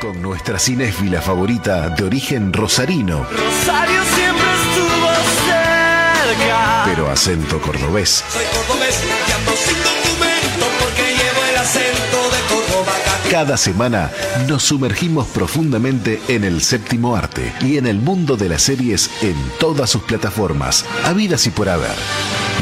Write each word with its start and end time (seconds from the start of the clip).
Con 0.00 0.22
nuestra 0.22 0.58
cinéfila 0.58 1.20
favorita 1.20 1.90
de 1.90 2.04
origen 2.04 2.54
rosarino. 2.54 3.24
Rosario 3.24 4.00
siempre 4.14 4.46
estuvo 4.70 5.08
cerca. 5.46 6.84
Pero 6.86 7.10
acento 7.10 7.60
cordobés. 7.60 8.24
Soy 8.32 8.44
cordobés 8.46 8.98
y 9.04 9.32
ando 9.32 9.52
sin 9.52 9.76
documento 9.76 10.66
porque 10.80 11.02
llevo 11.02 11.44
el 11.50 11.56
acento 11.58 12.16
de 12.30 12.40
Córdoba. 12.48 12.92
Cada 13.30 13.58
semana 13.58 14.10
nos 14.48 14.62
sumergimos 14.62 15.26
profundamente 15.26 16.18
en 16.28 16.44
el 16.44 16.62
séptimo 16.62 17.14
arte 17.14 17.52
y 17.60 17.76
en 17.76 17.86
el 17.86 17.98
mundo 17.98 18.38
de 18.38 18.48
las 18.48 18.62
series 18.62 19.10
en 19.20 19.36
todas 19.58 19.90
sus 19.90 20.02
plataformas, 20.04 20.86
habidas 21.04 21.46
y 21.46 21.50
por 21.50 21.68
haber. 21.68 21.96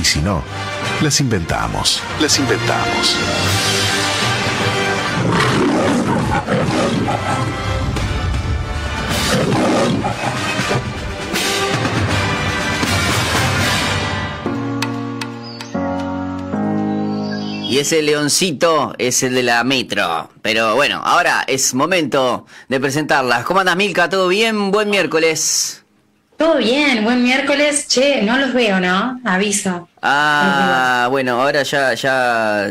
Y 0.01 0.05
si 0.05 0.19
no, 0.19 0.43
las 1.01 1.21
inventamos. 1.21 2.03
Las 2.21 2.37
inventamos. 2.37 3.17
Y 17.71 17.79
ese 17.79 18.01
leoncito 18.01 18.95
es 18.97 19.23
el 19.23 19.35
de 19.35 19.43
la 19.43 19.63
metro. 19.63 20.31
Pero 20.41 20.75
bueno, 20.75 21.03
ahora 21.05 21.45
es 21.47 21.75
momento 21.75 22.47
de 22.69 22.81
presentarlas. 22.81 23.45
¿Cómo 23.45 23.61
andas, 23.61 23.77
Milka? 23.77 24.09
¿Todo 24.09 24.29
bien? 24.29 24.71
Buen 24.71 24.89
miércoles. 24.89 25.85
Todo 26.39 26.57
bien, 26.57 27.05
buen 27.05 27.23
miércoles. 27.23 27.87
Che, 27.89 28.23
no 28.23 28.39
los 28.39 28.55
veo, 28.55 28.81
¿no? 28.81 29.21
Aviso. 29.25 29.89
Ah, 30.01 31.09
bueno, 31.11 31.43
ahora 31.43 31.63
ya, 31.63 31.93
ya. 31.93 32.69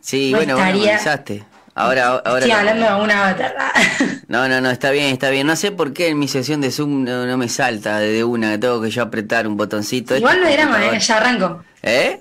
Sí, 0.00 0.30
No 0.32 0.38
bueno, 0.38 0.54
bueno, 0.54 0.68
estaría- 0.70 0.94
avisaste. 0.94 1.44
Ahora, 1.78 2.08
ahora. 2.24 2.38
Estoy 2.40 2.50
hablando 2.50 2.86
de 2.86 3.02
una 3.02 3.28
avatar. 3.28 3.54
No, 4.28 4.46
no, 4.46 4.60
no, 4.60 4.70
está 4.70 4.90
bien, 4.90 5.06
está 5.06 5.30
bien. 5.30 5.46
No 5.46 5.56
sé 5.56 5.70
por 5.72 5.94
qué 5.94 6.08
en 6.08 6.18
mi 6.18 6.28
sesión 6.28 6.60
de 6.60 6.70
Zoom 6.70 7.04
no, 7.04 7.24
no 7.24 7.38
me 7.38 7.48
salta 7.48 7.98
de 7.98 8.22
una, 8.24 8.60
tengo 8.60 8.82
que 8.82 8.90
yo 8.90 9.02
apretar 9.02 9.46
un 9.48 9.56
botoncito. 9.56 10.14
Igual 10.16 10.42
Este 10.42 10.56
no 10.56 10.62
computador. 10.70 10.94
eh, 10.94 10.98
ya 11.00 11.16
arranco. 11.16 11.64
¿Eh? 11.82 12.20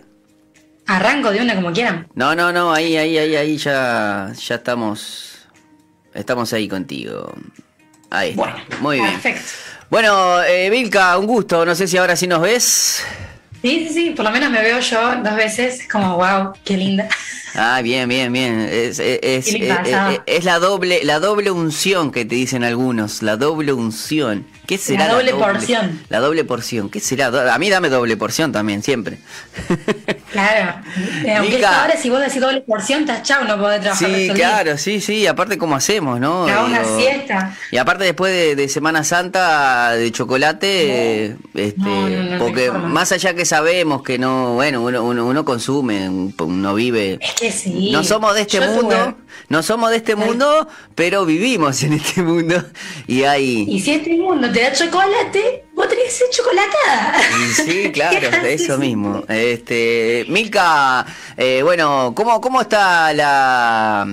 Arranco 0.85 1.31
de 1.31 1.41
una 1.41 1.55
como 1.55 1.73
quieran. 1.73 2.07
No, 2.13 2.33
no, 2.33 2.53
no, 2.53 2.73
ahí, 2.73 2.95
ahí, 2.95 3.17
ahí, 3.17 3.35
ahí 3.35 3.57
ya, 3.57 4.31
ya 4.33 4.55
estamos, 4.55 5.49
estamos 6.13 6.53
ahí 6.53 6.69
contigo. 6.69 7.33
Ahí 8.09 8.29
está. 8.29 8.41
Bueno, 8.41 8.57
Muy 8.79 8.99
bien. 9.01 9.11
perfecto. 9.11 9.41
Bueno, 9.89 10.43
eh, 10.43 10.69
Vilca, 10.69 11.17
un 11.17 11.27
gusto. 11.27 11.65
No 11.65 11.75
sé 11.75 11.87
si 11.87 11.97
ahora 11.97 12.15
sí 12.15 12.25
nos 12.25 12.41
ves. 12.41 13.03
Sí, 13.61 13.87
sí, 13.87 13.93
sí, 13.93 14.09
por 14.11 14.25
lo 14.25 14.31
menos 14.31 14.51
me 14.51 14.61
veo 14.61 14.79
yo 14.79 15.15
dos 15.23 15.35
veces. 15.35 15.81
Es 15.81 15.87
como, 15.87 16.15
wow, 16.15 16.53
qué 16.63 16.77
linda. 16.77 17.09
Ah, 17.55 17.81
bien, 17.81 18.07
bien, 18.07 18.31
bien. 18.31 18.59
Es, 18.59 18.99
es, 18.99 19.19
es, 19.23 19.53
eh, 19.53 19.75
eh, 19.85 20.19
es 20.27 20.43
la 20.43 20.59
doble, 20.59 21.03
la 21.03 21.19
doble 21.19 21.49
unción 21.49 22.11
que 22.11 22.23
te 22.23 22.35
dicen 22.35 22.63
algunos. 22.63 23.23
La 23.23 23.35
doble 23.35 23.73
unción. 23.73 24.45
¿Qué 24.67 24.77
será? 24.77 25.07
La 25.07 25.13
doble 25.13 25.33
porción. 25.33 26.01
La 26.09 26.19
doble 26.19 26.43
porción. 26.43 26.89
¿Qué 26.89 26.99
será? 26.99 27.53
A 27.53 27.57
mí 27.57 27.69
dame 27.69 27.89
doble 27.89 28.15
porción 28.15 28.51
también, 28.51 28.83
siempre. 28.83 29.17
Claro. 30.31 30.81
Aunque 31.37 31.55
Mica. 31.55 31.55
esta 31.55 31.83
hora 31.85 31.97
si 31.97 32.09
vos 32.09 32.19
decís 32.19 32.41
doble 32.41 32.61
porción, 32.61 33.01
estás 33.01 33.23
chau, 33.23 33.45
no 33.45 33.57
podés 33.57 33.81
trabajar. 33.81 34.09
Sí, 34.09 34.29
claro, 34.33 34.77
sí, 34.77 34.99
sí. 35.01 35.25
Aparte, 35.25 35.57
¿cómo 35.57 35.75
hacemos, 35.75 36.19
no? 36.19 36.45
Hago 36.47 36.65
una 36.65 36.81
Digo, 36.83 36.99
siesta. 36.99 37.55
Y 37.71 37.77
aparte, 37.77 38.03
después 38.03 38.31
de, 38.33 38.55
de 38.55 38.67
Semana 38.69 39.03
Santa 39.03 39.91
de 39.93 40.11
chocolate, 40.11 41.37
este, 41.53 41.73
No, 41.77 42.09
no, 42.09 42.23
no, 42.23 42.39
porque 42.39 42.71
más 42.71 43.11
allá 43.11 43.33
que 43.33 43.45
sabemos 43.45 44.03
que 44.03 44.17
no, 44.19 44.55
bueno, 44.55 44.81
uno, 44.83 45.03
uno, 45.03 45.25
uno 45.25 45.45
consume, 45.45 46.09
uno 46.09 46.73
vive. 46.73 47.17
Es 47.21 47.33
que 47.33 47.51
sí. 47.51 47.89
No 47.91 48.03
somos 48.03 48.35
de 48.35 48.41
este 48.41 48.57
Yo 48.57 48.63
tuve- 48.63 48.75
mundo, 48.75 49.17
no 49.49 49.63
somos 49.63 49.89
de 49.91 49.97
este 49.97 50.15
mundo, 50.15 50.67
pero 50.95 51.25
vivimos 51.25 51.81
en 51.83 51.93
este 51.93 52.21
mundo 52.21 52.61
y 53.07 53.23
hay... 53.23 53.65
Y 53.67 53.79
si 53.79 53.91
este 53.93 54.15
mundo 54.17 54.51
te 54.51 54.61
da 54.61 54.73
chocolate, 54.73 55.63
vos 55.77 55.87
tenés 55.87 56.05
que 56.05 56.11
ser 56.11 56.29
chocolatada. 56.31 57.21
Sí, 57.55 57.91
claro, 57.93 58.29
¿Qué 58.41 58.53
eso 58.53 58.77
mismo. 58.79 59.23
Este, 59.29 60.25
Milka, 60.27 61.05
eh, 61.37 61.61
bueno, 61.63 62.13
¿cómo, 62.15 62.41
cómo 62.41 62.61
está 62.61 63.13
la 63.13 64.05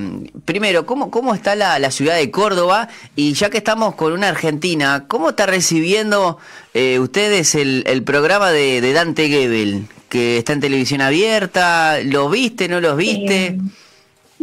primero, 0.44 0.84
cómo, 0.84 1.10
cómo 1.10 1.34
está 1.34 1.56
la, 1.56 1.78
la 1.78 1.90
ciudad 1.90 2.16
de 2.16 2.30
Córdoba? 2.30 2.88
Y 3.16 3.32
ya 3.32 3.48
que 3.48 3.58
estamos 3.58 3.94
con 3.94 4.12
una 4.12 4.28
argentina, 4.28 5.06
¿cómo 5.08 5.30
está 5.30 5.46
recibiendo 5.46 6.38
eh, 6.74 6.98
ustedes 6.98 7.54
el, 7.54 7.82
el 7.86 8.02
programa 8.02 8.50
de, 8.50 8.82
de 8.82 8.92
Dante 8.92 9.28
Gebel? 9.28 9.86
Que 10.10 10.36
está 10.38 10.52
en 10.52 10.60
televisión 10.60 11.00
abierta, 11.00 11.98
¿lo 12.04 12.28
viste, 12.28 12.68
no 12.68 12.80
los 12.80 12.96
viste? 12.96 13.46
Eh, 13.46 13.58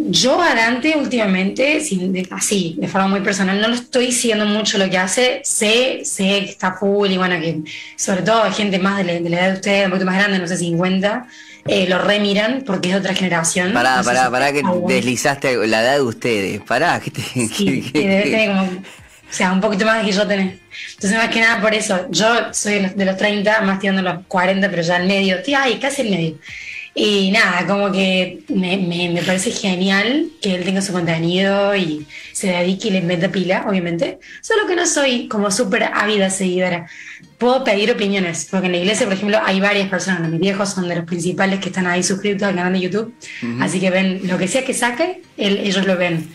Yo 0.09 0.41
a 0.41 0.56
Dante 0.56 0.95
últimamente, 0.97 1.79
sin- 1.81 2.12
de- 2.13 2.28
así, 2.31 2.75
de 2.79 2.88
forma 2.88 3.07
muy 3.07 3.22
personal, 3.22 3.59
no 3.62 3.67
lo 3.67 3.75
estoy 3.75 4.12
siguiendo 4.12 4.45
mucho 4.45 4.78
lo 4.78 4.89
que 4.89 4.97
hace. 4.97 5.41
Sé, 5.44 6.01
sé 6.06 6.23
que 6.23 6.50
está 6.50 6.73
full 6.73 7.09
y 7.12 7.17
bueno, 7.17 7.39
que 7.39 7.59
sobre 7.95 8.22
todo 8.23 8.44
hay 8.44 8.51
gente 8.53 8.79
más 8.79 8.97
de 8.97 9.03
la, 9.03 9.13
de 9.19 9.29
la 9.29 9.38
edad 9.39 9.47
de 9.50 9.53
ustedes, 9.56 9.85
un 9.85 9.91
poquito 9.91 10.06
más 10.06 10.16
grande, 10.17 10.39
no 10.39 10.47
sé, 10.47 10.57
50, 10.57 11.28
eh, 11.67 11.85
lo 11.88 12.00
remiran 12.00 12.63
porque 12.66 12.89
es 12.89 12.95
de 12.95 13.00
otra 13.01 13.13
generación. 13.13 13.73
Pará, 13.73 13.97
No 13.97 14.03
pará, 14.03 14.25
si- 14.25 14.31
pará 14.31 14.51
que 14.51 14.59
algún- 14.59 14.88
deslizaste 14.88 15.67
la 15.67 15.81
edad 15.84 15.95
de 15.95 16.01
ustedes. 16.01 16.62
Pará, 16.62 17.00
que 17.00 17.12
te... 17.12 17.22
Sí, 17.22 17.50
que- 17.83 17.91
que 17.91 18.00
debe 18.07 18.23
que- 18.23 18.29
tener 18.31 18.47
como, 18.50 18.63
o 18.63 19.33
sea, 19.33 19.51
un 19.53 19.62
poquito 19.62 19.85
más 19.85 20.03
que 20.03 20.12
yo 20.12 20.25
tenés. 20.28 20.56
Entonces, 20.95 21.18
más 21.18 21.29
que 21.29 21.39
nada 21.41 21.62
por 21.62 21.73
eso, 21.73 22.07
yo 22.09 22.28
soy 22.53 22.73
de 22.75 22.81
los, 22.81 22.95
de 22.97 23.06
los 23.06 23.18
30, 23.18 23.62
más 23.62 23.79
tirando 23.79 24.01
los 24.01 24.25
40, 24.28 24.69
pero 24.69 24.81
ya 24.81 24.95
al 24.95 25.06
medio, 25.07 25.38
estoy 25.38 25.53
ahí, 25.53 25.79
casi 25.79 26.01
al 26.01 26.09
medio. 26.09 26.35
Y 26.94 27.31
nada, 27.31 27.66
como 27.68 27.90
que 27.90 28.44
me, 28.50 28.75
me, 28.75 29.09
me 29.09 29.22
parece 29.22 29.50
genial 29.52 30.28
que 30.41 30.56
él 30.56 30.66
tenga 30.66 30.81
su 30.81 30.91
contenido 30.91 31.74
y 31.74 32.06
se 32.34 32.47
dedique 32.47 32.90
y 32.90 32.91
le 32.91 33.02
meta 33.02 33.29
pila, 33.31 33.66
obviamente. 33.68 34.19
Solo 34.41 34.68
que 34.68 34.75
no 34.75 34.85
soy 34.85 35.30
como 35.30 35.50
súper 35.51 35.84
ávida 35.94 36.30
seguidora. 36.30 36.88
Puedo 37.38 37.63
pedir 37.63 37.91
opiniones, 37.91 38.47
porque 38.51 38.66
en 38.66 38.74
la 38.74 38.78
iglesia, 38.80 39.06
por 39.06 39.13
ejemplo, 39.16 39.40
hay 39.41 39.62
varias 39.62 39.88
personas. 39.88 40.30
Mis 40.30 40.41
viejos 40.41 40.69
son 40.74 40.90
de 40.90 40.97
los 40.97 41.06
principales 41.06 41.59
que 41.62 41.69
están 41.69 41.88
ahí 41.88 42.03
suscritos 42.03 42.44
al 42.47 42.56
canal 42.56 42.74
de 42.74 42.81
YouTube. 42.81 43.13
Así 43.62 43.80
que 43.80 43.90
ven 43.90 44.19
lo 44.25 44.38
que 44.38 44.50
sea 44.50 44.66
que 44.66 44.74
saque, 44.74 45.22
él- 45.38 45.59
ellos 45.63 45.88
lo 45.88 45.96
ven. 45.97 46.28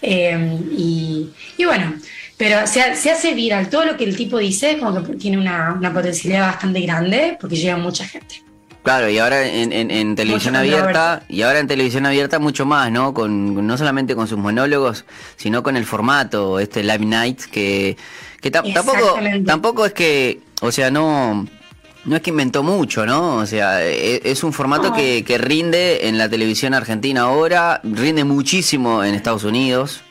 Eh, 0.00 0.58
y, 0.78 1.28
y 1.56 1.64
bueno, 1.64 1.92
pero 2.36 2.66
se, 2.68 2.94
se 2.94 3.10
hace 3.10 3.34
viral. 3.34 3.68
Todo 3.68 3.84
lo 3.84 3.96
que 3.96 4.04
el 4.04 4.16
tipo 4.16 4.38
dice, 4.38 4.78
como 4.78 5.02
que 5.02 5.14
tiene 5.16 5.38
una, 5.38 5.72
una 5.72 5.92
potencialidad 5.92 6.46
bastante 6.52 6.80
grande, 6.82 7.36
porque 7.40 7.56
llega 7.56 7.76
mucha 7.76 8.06
gente. 8.06 8.42
Claro, 8.84 9.08
y 9.08 9.18
ahora 9.18 9.46
en, 9.48 9.72
en- 9.72 9.90
en 9.90 10.14
televisión 10.14 10.54
abierta, 10.56 11.22
y 11.28 11.40
ahora 11.40 11.58
en 11.58 11.66
televisión 11.66 12.04
abierta 12.04 12.38
mucho 12.38 12.66
más, 12.66 12.92
¿no? 12.92 13.14
Con, 13.14 13.66
no 13.66 13.78
solamente 13.78 14.14
con 14.14 14.28
sus 14.28 14.38
monólogos, 14.38 15.06
sino 15.36 15.62
con 15.62 15.76
el 15.78 15.86
formato, 15.86 16.60
este 16.60 16.82
Live 16.84 17.06
Night, 17.06 17.40
que, 17.50 17.96
que 18.42 18.50
ta- 18.50 18.62
tampoco, 18.62 19.18
tampoco 19.46 19.86
es 19.86 19.94
que, 19.94 20.40
o 20.60 20.70
sea, 20.70 20.90
no, 20.90 21.46
no 22.04 22.16
es 22.16 22.20
que 22.20 22.28
inventó 22.28 22.62
mucho, 22.62 23.06
¿no? 23.06 23.36
O 23.36 23.46
sea, 23.46 23.82
e- 23.82 24.20
es, 24.22 24.44
un 24.44 24.52
formato 24.52 24.90
No. 24.90 24.94
que, 24.94 25.24
que 25.24 25.38
rinde 25.38 26.06
en 26.06 26.18
la 26.18 26.28
televisión 26.28 26.74
argentina 26.74 27.22
ahora, 27.22 27.80
rinde 27.84 28.24
muchísimo 28.24 29.02
en 29.02 29.14
Estados 29.14 29.44
Unidos. 29.44 30.02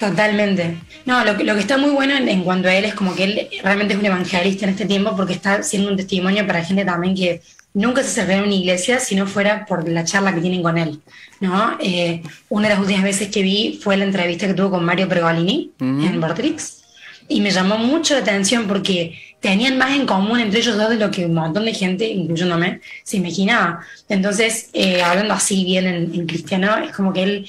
Totalmente. 0.00 0.78
No, 1.06 1.24
lo 1.24 1.36
que, 1.36 1.44
lo 1.44 1.54
que 1.54 1.60
está 1.60 1.78
muy 1.78 1.90
bueno 1.90 2.16
en, 2.16 2.28
en 2.28 2.42
cuanto 2.42 2.66
a 2.68 2.74
él 2.74 2.84
es 2.84 2.94
como 2.94 3.14
que 3.14 3.22
él 3.24 3.48
realmente 3.62 3.94
es 3.94 4.00
un 4.00 4.06
evangelista 4.06 4.64
en 4.64 4.70
este 4.72 4.86
tiempo 4.86 5.14
porque 5.16 5.34
está 5.34 5.62
siendo 5.62 5.90
un 5.90 5.96
testimonio 5.96 6.44
para 6.44 6.64
gente 6.64 6.84
también 6.84 7.14
que 7.14 7.40
nunca 7.74 8.02
se 8.02 8.08
acercaría 8.08 8.42
a 8.42 8.46
una 8.46 8.54
iglesia 8.54 9.00
si 9.00 9.14
no 9.16 9.26
fuera 9.26 9.66
por 9.66 9.88
la 9.88 10.04
charla 10.04 10.34
que 10.34 10.40
tienen 10.40 10.62
con 10.62 10.78
él. 10.78 11.00
¿no? 11.40 11.76
Eh, 11.80 12.22
una 12.48 12.68
de 12.68 12.74
las 12.74 12.80
últimas 12.80 13.02
veces 13.02 13.28
que 13.28 13.42
vi 13.42 13.80
fue 13.82 13.96
la 13.96 14.04
entrevista 14.04 14.46
que 14.46 14.54
tuvo 14.54 14.70
con 14.70 14.84
Mario 14.84 15.08
Pergolini 15.08 15.72
Ujú. 15.78 16.06
en 16.06 16.20
Vortrix 16.20 16.82
y 17.28 17.40
me 17.40 17.50
llamó 17.50 17.76
mucho 17.78 18.14
la 18.14 18.20
atención 18.20 18.66
porque 18.66 19.18
tenían 19.40 19.76
más 19.76 19.94
en 19.94 20.06
común 20.06 20.40
entre 20.40 20.60
ellos 20.60 20.76
dos 20.76 20.90
de 20.90 20.96
lo 20.96 21.10
que 21.10 21.26
un 21.26 21.34
montón 21.34 21.64
de 21.64 21.74
gente, 21.74 22.06
incluyéndome, 22.08 22.80
se 23.02 23.16
imaginaba. 23.18 23.80
Entonces, 24.08 24.70
eh, 24.72 25.02
hablando 25.02 25.34
así 25.34 25.64
bien 25.64 25.86
en, 25.86 26.14
en 26.14 26.26
cristiano, 26.26 26.76
es 26.78 26.94
como 26.94 27.12
que 27.12 27.22
él 27.22 27.46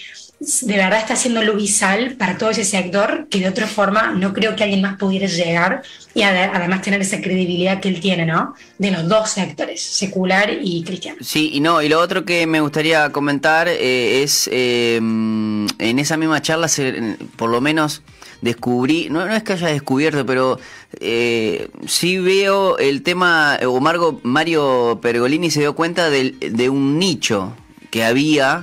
de 0.62 0.76
verdad 0.78 1.00
está 1.00 1.14
haciendo 1.16 1.42
luz 1.42 1.62
y 1.64 1.68
sal 1.68 2.16
para 2.20 2.38
todo 2.38 2.50
ese 2.52 2.64
sector 2.66 3.28
que 3.30 3.40
de 3.40 3.48
otra 3.48 3.66
forma 3.68 4.12
no 4.12 4.34
creo 4.34 4.56
que 4.56 4.64
alguien 4.64 4.82
más 4.82 4.98
pudiera 4.98 5.28
llegar 5.28 5.82
y 6.14 6.22
ade- 6.22 6.52
además 6.54 6.82
tener 6.82 7.02
esa 7.02 7.20
credibilidad 7.22 7.80
que 7.80 7.90
él 7.90 8.00
tiene, 8.00 8.26
¿no? 8.26 8.54
De 8.78 8.92
los 8.92 9.08
dos 9.08 9.30
sectores, 9.32 9.82
secular 9.82 10.50
y 10.62 10.84
cristiano. 10.84 11.18
Sí, 11.22 11.50
y 11.54 11.60
no, 11.62 11.82
y 11.82 11.90
lo 11.90 12.00
otro 12.00 12.26
que 12.26 12.46
me 12.48 12.62
gustaría 12.62 13.12
comentar 13.12 13.68
eh, 13.68 14.22
es, 14.24 14.48
eh, 14.52 14.98
en 14.98 16.00
esa 16.00 16.16
misma 16.18 16.42
charla, 16.42 16.68
se- 16.68 17.18
por 17.36 17.50
lo 17.50 17.60
menos 17.60 18.02
descubrí, 18.42 19.08
no, 19.10 19.26
no 19.26 19.36
es 19.36 19.42
que 19.44 19.54
haya 19.54 19.68
descubierto, 19.68 20.26
pero 20.26 20.60
eh, 21.00 21.70
sí 21.88 22.20
veo 22.20 22.78
el 22.78 23.02
tema, 23.02 23.58
o 23.66 23.80
Margo, 23.80 24.20
Mario 24.24 25.00
Pergolini 25.02 25.50
se 25.50 25.62
dio 25.62 25.74
cuenta 25.76 26.10
del- 26.10 26.38
de 26.40 26.70
un 26.70 27.00
nicho 27.00 27.56
que 27.90 28.04
había. 28.04 28.62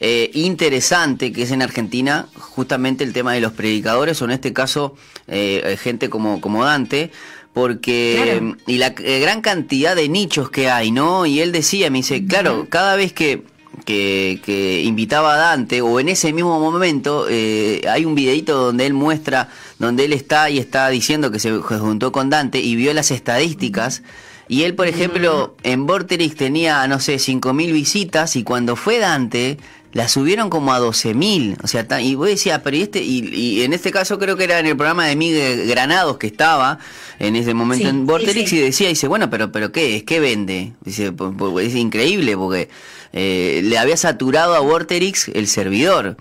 Eh, 0.00 0.30
interesante 0.34 1.32
que 1.32 1.42
es 1.42 1.50
en 1.50 1.62
Argentina 1.62 2.28
justamente 2.34 3.04
el 3.04 3.12
tema 3.12 3.32
de 3.32 3.40
los 3.40 3.52
predicadores 3.52 4.20
o 4.20 4.26
en 4.26 4.32
este 4.32 4.52
caso 4.52 4.94
eh, 5.26 5.76
gente 5.80 6.10
como, 6.10 6.40
como 6.40 6.64
Dante 6.64 7.10
porque 7.52 8.38
Claro. 8.38 8.56
y 8.66 8.76
la 8.78 8.94
eh, 8.98 9.20
gran 9.20 9.40
cantidad 9.40 9.96
de 9.96 10.08
nichos 10.08 10.50
que 10.50 10.70
hay 10.70 10.90
no 10.90 11.24
y 11.24 11.40
él 11.40 11.52
decía 11.52 11.90
me 11.90 11.98
dice 11.98 12.26
claro 12.26 12.66
cada 12.68 12.96
vez 12.96 13.12
que 13.12 13.44
que, 13.84 14.40
que 14.44 14.82
invitaba 14.82 15.34
a 15.34 15.36
Dante, 15.36 15.80
o 15.80 16.00
en 16.00 16.08
ese 16.08 16.32
mismo 16.32 16.58
momento, 16.58 17.26
eh, 17.28 17.82
hay 17.88 18.04
un 18.04 18.14
videito 18.14 18.56
donde 18.56 18.86
él 18.86 18.94
muestra, 18.94 19.48
donde 19.78 20.06
él 20.06 20.12
está 20.12 20.50
y 20.50 20.58
está 20.58 20.88
diciendo 20.88 21.30
que 21.30 21.38
se 21.38 21.52
juntó 21.58 22.10
con 22.10 22.30
Dante 22.30 22.58
y 22.58 22.74
vio 22.74 22.92
las 22.94 23.10
estadísticas. 23.10 24.02
Y 24.48 24.62
él, 24.62 24.74
por 24.74 24.86
ejemplo, 24.86 25.56
en 25.64 25.86
Vorterix 25.86 26.36
tenía, 26.36 26.86
no 26.86 27.00
sé, 27.00 27.16
5.000 27.16 27.72
visitas 27.72 28.36
y 28.36 28.44
cuando 28.44 28.76
fue 28.76 28.98
Dante, 28.98 29.58
la 29.96 30.08
subieron 30.08 30.50
como 30.50 30.72
a 30.74 30.78
12.000. 30.80 31.56
O 31.62 31.66
sea, 31.66 31.86
y 32.02 32.14
vos 32.16 32.28
decías, 32.28 32.60
pero 32.62 32.76
y 32.76 32.82
este, 32.82 33.02
y, 33.02 33.20
y 33.34 33.62
en 33.62 33.72
este 33.72 33.90
caso 33.90 34.18
creo 34.18 34.36
que 34.36 34.44
era 34.44 34.58
en 34.58 34.66
el 34.66 34.76
programa 34.76 35.06
de 35.06 35.16
Miguel 35.16 35.66
Granados 35.66 36.18
que 36.18 36.26
estaba 36.26 36.78
en 37.18 37.34
ese 37.34 37.54
momento 37.54 37.84
Sí, 37.84 37.88
en 37.88 38.06
Vorterix 38.06 38.50
sí. 38.50 38.56
y 38.58 38.60
decía, 38.60 38.88
dice, 38.90 39.08
bueno, 39.08 39.30
pero, 39.30 39.50
pero 39.50 39.72
¿qué 39.72 39.96
es? 39.96 40.02
¿Qué 40.02 40.20
vende? 40.20 40.72
Dice, 40.84 41.12
"Pu- 41.12 41.34
pu- 41.34 41.60
es 41.62 41.74
increíble 41.74 42.36
porque 42.36 42.68
eh, 43.14 43.62
le 43.64 43.78
había 43.78 43.96
saturado 43.96 44.54
a 44.54 44.60
Vorterix 44.60 45.28
el 45.28 45.46
servidor. 45.48 46.16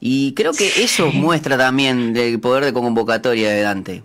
Y 0.00 0.32
creo 0.32 0.52
que 0.52 0.82
eso 0.82 1.12
muestra 1.12 1.56
también 1.56 2.16
el 2.16 2.40
poder 2.40 2.64
de 2.64 2.72
convocatoria 2.72 3.50
de 3.50 3.60
Dante. 3.60 4.02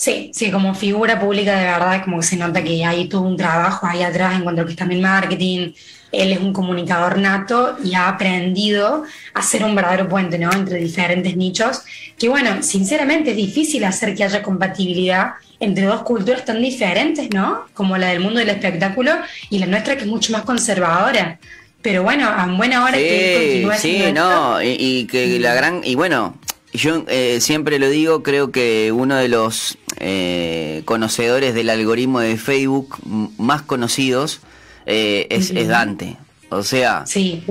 Sí, 0.00 0.30
sí, 0.32 0.50
como 0.50 0.74
figura 0.74 1.20
pública 1.20 1.58
de 1.58 1.66
verdad, 1.66 2.02
como 2.02 2.20
que 2.20 2.26
se 2.26 2.36
nota 2.38 2.64
que 2.64 2.82
hay 2.86 3.06
todo 3.06 3.20
un 3.20 3.36
trabajo 3.36 3.86
ahí 3.86 4.02
atrás 4.02 4.34
en 4.34 4.44
cuanto 4.44 4.62
a 4.62 4.62
lo 4.62 4.66
que 4.66 4.72
es 4.72 4.78
también 4.78 5.02
marketing. 5.02 5.72
Él 6.10 6.32
es 6.32 6.40
un 6.40 6.54
comunicador 6.54 7.18
nato 7.18 7.76
y 7.84 7.94
ha 7.94 8.08
aprendido 8.08 9.04
a 9.34 9.42
ser 9.42 9.62
un 9.62 9.74
verdadero 9.74 10.08
puente, 10.08 10.38
¿no? 10.38 10.50
Entre 10.50 10.78
diferentes 10.78 11.36
nichos. 11.36 11.82
Que 12.18 12.30
bueno, 12.30 12.62
sinceramente 12.62 13.32
es 13.32 13.36
difícil 13.36 13.84
hacer 13.84 14.14
que 14.14 14.24
haya 14.24 14.42
compatibilidad 14.42 15.32
entre 15.60 15.84
dos 15.84 16.00
culturas 16.00 16.46
tan 16.46 16.62
diferentes, 16.62 17.28
¿no? 17.34 17.66
Como 17.74 17.98
la 17.98 18.08
del 18.08 18.20
mundo 18.20 18.38
del 18.38 18.48
espectáculo 18.48 19.12
y 19.50 19.58
la 19.58 19.66
nuestra 19.66 19.96
que 19.96 20.04
es 20.04 20.08
mucho 20.08 20.32
más 20.32 20.44
conservadora. 20.44 21.38
Pero 21.82 22.04
bueno, 22.04 22.26
a 22.26 22.46
buena 22.46 22.84
hora 22.84 22.94
que 22.94 23.34
él 23.34 23.36
Sí, 23.36 23.62
continúe 23.66 23.72
sí, 23.78 23.96
haciendo 23.96 24.30
no, 24.30 24.62
y 24.62 25.06
que 25.10 25.38
la 25.38 25.52
gran, 25.52 25.82
y 25.84 25.94
bueno, 25.94 26.38
yo 26.72 27.04
eh, 27.08 27.38
siempre 27.40 27.78
lo 27.78 27.88
digo, 27.88 28.22
creo 28.22 28.52
que 28.52 28.92
uno 28.92 29.16
de 29.16 29.28
los 29.28 29.76
eh, 30.00 30.82
conocedores 30.86 31.54
del 31.54 31.70
algoritmo 31.70 32.20
de 32.20 32.36
Facebook 32.36 32.96
más 33.38 33.62
conocidos 33.62 34.40
eh, 34.86 35.26
es, 35.30 35.50
es 35.50 35.68
Dante. 35.68 36.16
O 36.52 36.62
sea, 36.64 37.04
Sí, 37.06 37.44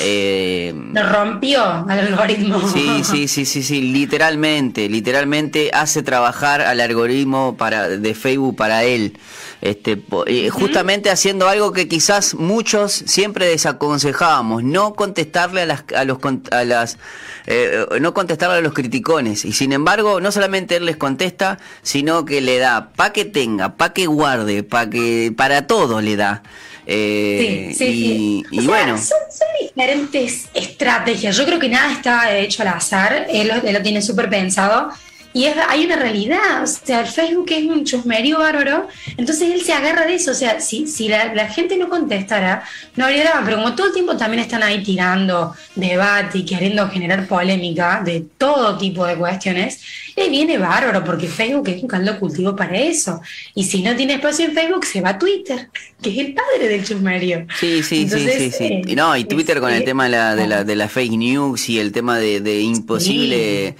eh, 0.00 0.74
lo 0.92 1.08
rompió 1.08 1.62
al 1.88 1.98
algoritmo. 2.00 2.60
Sí, 2.68 3.02
sí, 3.02 3.28
sí, 3.28 3.44
sí, 3.46 3.62
sí, 3.62 3.80
literalmente, 3.80 4.88
literalmente 4.88 5.70
hace 5.72 6.02
trabajar 6.02 6.60
al 6.60 6.80
algoritmo 6.80 7.56
para 7.56 7.88
de 7.88 8.14
Facebook 8.14 8.56
para 8.56 8.84
él. 8.84 9.18
Este, 9.62 9.96
po- 9.96 10.24
eh, 10.26 10.50
justamente 10.50 11.08
haciendo 11.08 11.48
algo 11.48 11.72
que 11.72 11.86
quizás 11.88 12.34
muchos 12.34 12.92
siempre 12.92 13.46
desaconsejábamos, 13.46 14.64
no 14.64 14.94
contestarle 14.94 15.62
a 15.62 15.66
las 15.66 15.84
a 15.96 16.04
los 16.04 16.18
a 16.50 16.64
las 16.64 16.98
eh, 17.46 17.86
no 18.00 18.12
contestarle 18.12 18.56
a 18.56 18.60
los 18.60 18.72
criticones 18.72 19.44
y 19.44 19.52
sin 19.52 19.72
embargo 19.72 20.20
no 20.20 20.32
solamente 20.32 20.76
él 20.76 20.84
les 20.86 20.96
contesta, 20.96 21.58
sino 21.82 22.24
que 22.24 22.40
le 22.40 22.58
da 22.58 22.90
pa 22.96 23.12
que 23.12 23.24
tenga, 23.24 23.76
pa 23.76 23.92
que 23.92 24.06
guarde, 24.06 24.64
pa 24.64 24.90
que 24.90 25.32
para 25.36 25.66
todo 25.68 26.00
le 26.00 26.16
da. 26.16 26.42
Eh, 26.86 27.68
Sí, 27.70 27.74
sí, 27.76 27.84
y, 27.84 28.02
sí. 28.02 28.44
y 28.50 28.58
sea, 28.60 28.68
bueno, 28.68 28.98
Son, 28.98 29.18
son 29.30 29.48
diferentes 29.60 30.48
estrategias. 30.54 31.36
Yo 31.36 31.44
creo 31.46 31.58
que 31.58 31.68
nada 31.68 31.92
está 31.92 32.36
hecho 32.36 32.62
al 32.62 32.68
azar. 32.68 33.26
Él 33.30 33.48
lo, 33.48 33.54
él 33.54 33.72
lo 33.72 33.82
tiene 33.82 34.02
súper 34.02 34.28
pensado. 34.28 34.90
Y 35.34 35.46
es, 35.46 35.54
hay 35.68 35.86
una 35.86 35.96
realidad. 35.96 36.62
O 36.62 36.66
sea, 36.66 37.00
el 37.00 37.06
Facebook 37.06 37.46
es 37.50 37.64
un 37.64 37.84
chusmerío 37.84 38.38
bárbaro. 38.38 38.88
Entonces 39.16 39.50
él 39.50 39.62
se 39.62 39.72
agarra 39.72 40.06
de 40.06 40.14
eso. 40.14 40.30
O 40.32 40.34
sea, 40.34 40.60
si, 40.60 40.86
si 40.86 41.08
la, 41.08 41.34
la 41.34 41.48
gente 41.48 41.76
no 41.76 41.88
contestara, 41.88 42.62
no 42.96 43.04
habría 43.06 43.24
drama. 43.24 43.42
Pero 43.44 43.56
como 43.58 43.74
todo 43.74 43.86
el 43.88 43.92
tiempo 43.92 44.16
también 44.16 44.42
están 44.42 44.62
ahí 44.62 44.82
tirando 44.82 45.54
debate 45.74 46.38
y 46.38 46.44
queriendo 46.44 46.88
generar 46.88 47.26
polémica 47.26 48.02
de 48.04 48.24
todo 48.36 48.76
tipo 48.78 49.06
de 49.06 49.16
cuestiones, 49.16 49.80
le 50.16 50.28
viene 50.28 50.58
bárbaro 50.58 51.02
porque 51.04 51.26
Facebook 51.28 51.68
es 51.68 51.82
un 51.82 51.88
caldo 51.88 52.18
cultivo 52.18 52.54
para 52.54 52.76
eso. 52.76 53.20
Y 53.54 53.64
si 53.64 53.82
no 53.82 53.96
tiene 53.96 54.14
espacio 54.14 54.44
en 54.44 54.52
Facebook, 54.52 54.84
se 54.84 55.00
va 55.00 55.10
a 55.10 55.18
Twitter, 55.18 55.70
que 56.02 56.10
es 56.10 56.18
el 56.18 56.34
padre 56.34 56.68
del 56.68 56.84
chusmerío. 56.84 57.46
Sí, 57.58 57.82
sí, 57.82 58.02
Entonces, 58.02 58.34
sí, 58.36 58.50
sí, 58.50 58.56
sí. 58.58 58.64
eh, 58.64 58.82
Y 58.86 58.94
no, 58.94 59.16
y 59.16 59.24
Twitter 59.24 59.60
con 59.60 59.70
el 59.70 59.76
este, 59.76 59.86
tema 59.86 60.04
de 60.04 60.10
la, 60.10 60.34
de 60.36 60.46
la, 60.46 60.58
ah, 60.58 60.64
de 60.64 60.76
la 60.76 60.88
fake 60.88 61.12
news 61.12 61.68
y 61.70 61.78
el 61.78 61.92
tema 61.92 62.18
de, 62.18 62.40
de 62.40 62.60
imposible 62.60 63.76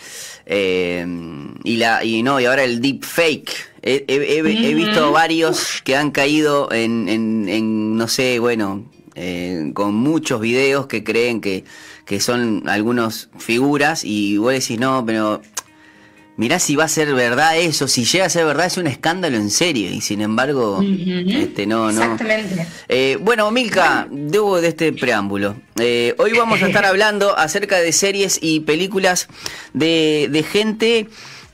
eh, 0.46 1.06
y 1.64 1.76
la 1.76 2.04
y 2.04 2.22
no 2.22 2.40
y 2.40 2.44
ahora 2.46 2.64
el 2.64 2.80
deep 2.80 3.04
fake. 3.04 3.50
He, 3.84 4.04
he- 4.06 4.38
he- 4.38 4.68
he 4.70 4.74
visto 4.74 5.10
varios 5.10 5.82
que 5.82 5.96
han 5.96 6.12
caído 6.12 6.70
en, 6.72 7.08
en, 7.08 7.48
en, 7.48 7.96
no 7.96 8.06
sé, 8.06 8.38
bueno, 8.38 8.84
eh, 9.16 9.72
con 9.74 9.94
muchos 9.94 10.40
videos 10.40 10.86
que 10.86 11.02
creen 11.02 11.40
que, 11.40 11.64
que 12.06 12.20
son 12.20 12.68
algunos 12.68 13.28
figuras 13.38 14.04
y 14.04 14.36
vos 14.36 14.52
decís, 14.52 14.78
no, 14.78 15.04
pero 15.04 15.42
mirá 16.36 16.58
si 16.58 16.76
va 16.76 16.84
a 16.84 16.88
ser 16.88 17.12
verdad 17.14 17.58
eso, 17.58 17.86
si 17.88 18.04
llega 18.04 18.24
a 18.26 18.28
ser 18.30 18.44
verdad 18.46 18.66
es 18.66 18.76
un 18.78 18.86
escándalo 18.86 19.36
en 19.36 19.50
serio 19.50 19.90
y 19.90 20.00
sin 20.00 20.20
embargo, 20.22 20.80
este 20.82 21.66
no, 21.66 21.92
no. 21.92 22.02
Exactamente. 22.02 22.66
Eh, 22.88 23.18
bueno, 23.20 23.50
Milka, 23.50 24.06
debo 24.10 24.60
de 24.60 24.68
este 24.68 24.92
preámbulo. 24.92 25.56
Eh, 25.78 26.14
hoy 26.18 26.32
vamos 26.32 26.62
a 26.62 26.66
estar 26.66 26.84
hablando 26.86 27.36
acerca 27.38 27.78
de 27.78 27.92
series 27.92 28.38
y 28.40 28.60
películas 28.60 29.28
de, 29.74 30.28
de 30.30 30.42
gente 30.42 31.08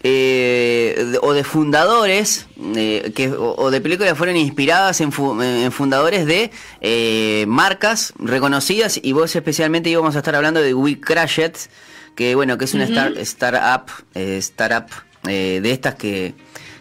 eh, 0.04 1.16
o 1.22 1.32
de 1.32 1.42
fundadores 1.44 2.46
eh, 2.76 3.12
que, 3.14 3.30
o, 3.30 3.70
de 3.70 3.80
películas 3.80 4.12
que 4.12 4.16
fueron 4.16 4.36
inspiradas 4.36 5.00
en, 5.00 5.10
fu- 5.12 5.40
en 5.42 5.72
fundadores 5.72 6.24
de 6.24 6.50
eh, 6.80 7.44
marcas 7.48 8.12
reconocidas 8.18 8.98
y 9.02 9.12
vos 9.12 9.34
especialmente 9.34 9.90
íbamos 9.90 10.14
a 10.14 10.18
estar 10.18 10.34
hablando 10.36 10.60
de 10.62 10.72
We 10.72 11.00
Crash 11.00 11.40
It, 11.40 11.56
que 12.18 12.34
bueno, 12.34 12.58
que 12.58 12.64
es 12.64 12.74
una 12.74 12.84
star- 12.84 13.16
startup, 13.18 13.92
eh, 14.16 14.38
startup 14.38 14.90
eh, 15.28 15.60
de 15.62 15.70
estas 15.70 15.94
que 15.94 16.34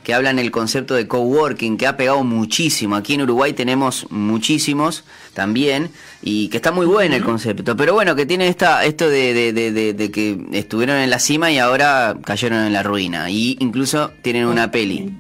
que 0.04 0.14
hablan 0.14 0.40
el 0.40 0.52
concepto 0.52 0.96
de 0.96 1.06
coworking, 1.06 1.76
que 1.78 1.86
ha 1.86 1.98
pegado 1.98 2.24
muchísimo. 2.24 2.96
Aquí 2.96 3.16
en 3.16 3.24
Uruguay 3.24 3.52
tenemos 3.52 4.08
muchísimos 4.10 5.04
también, 5.34 5.90
y 6.24 6.48
que 6.48 6.56
está 6.58 6.72
muy 6.72 6.86
bueno 6.86 7.14
el 7.14 7.24
concepto. 7.26 7.76
Pero 7.76 7.94
bueno, 7.94 8.16
que 8.16 8.26
tiene 8.26 8.48
esta, 8.48 8.86
esto 8.86 9.10
de, 9.10 9.34
de- 9.34 9.52
de- 9.52 9.72
de- 9.74 9.94
de 9.94 10.10
que 10.10 10.38
estuvieron 10.54 10.96
en 10.96 11.10
la 11.10 11.20
cima 11.20 11.52
y 11.52 11.58
ahora 11.60 12.16
cayeron 12.24 12.64
en 12.66 12.72
la 12.72 12.84
ruina. 12.84 13.30
Y 13.30 13.58
incluso 13.60 14.12
tienen 14.22 14.46
una 14.46 14.72
peli. 14.72 15.12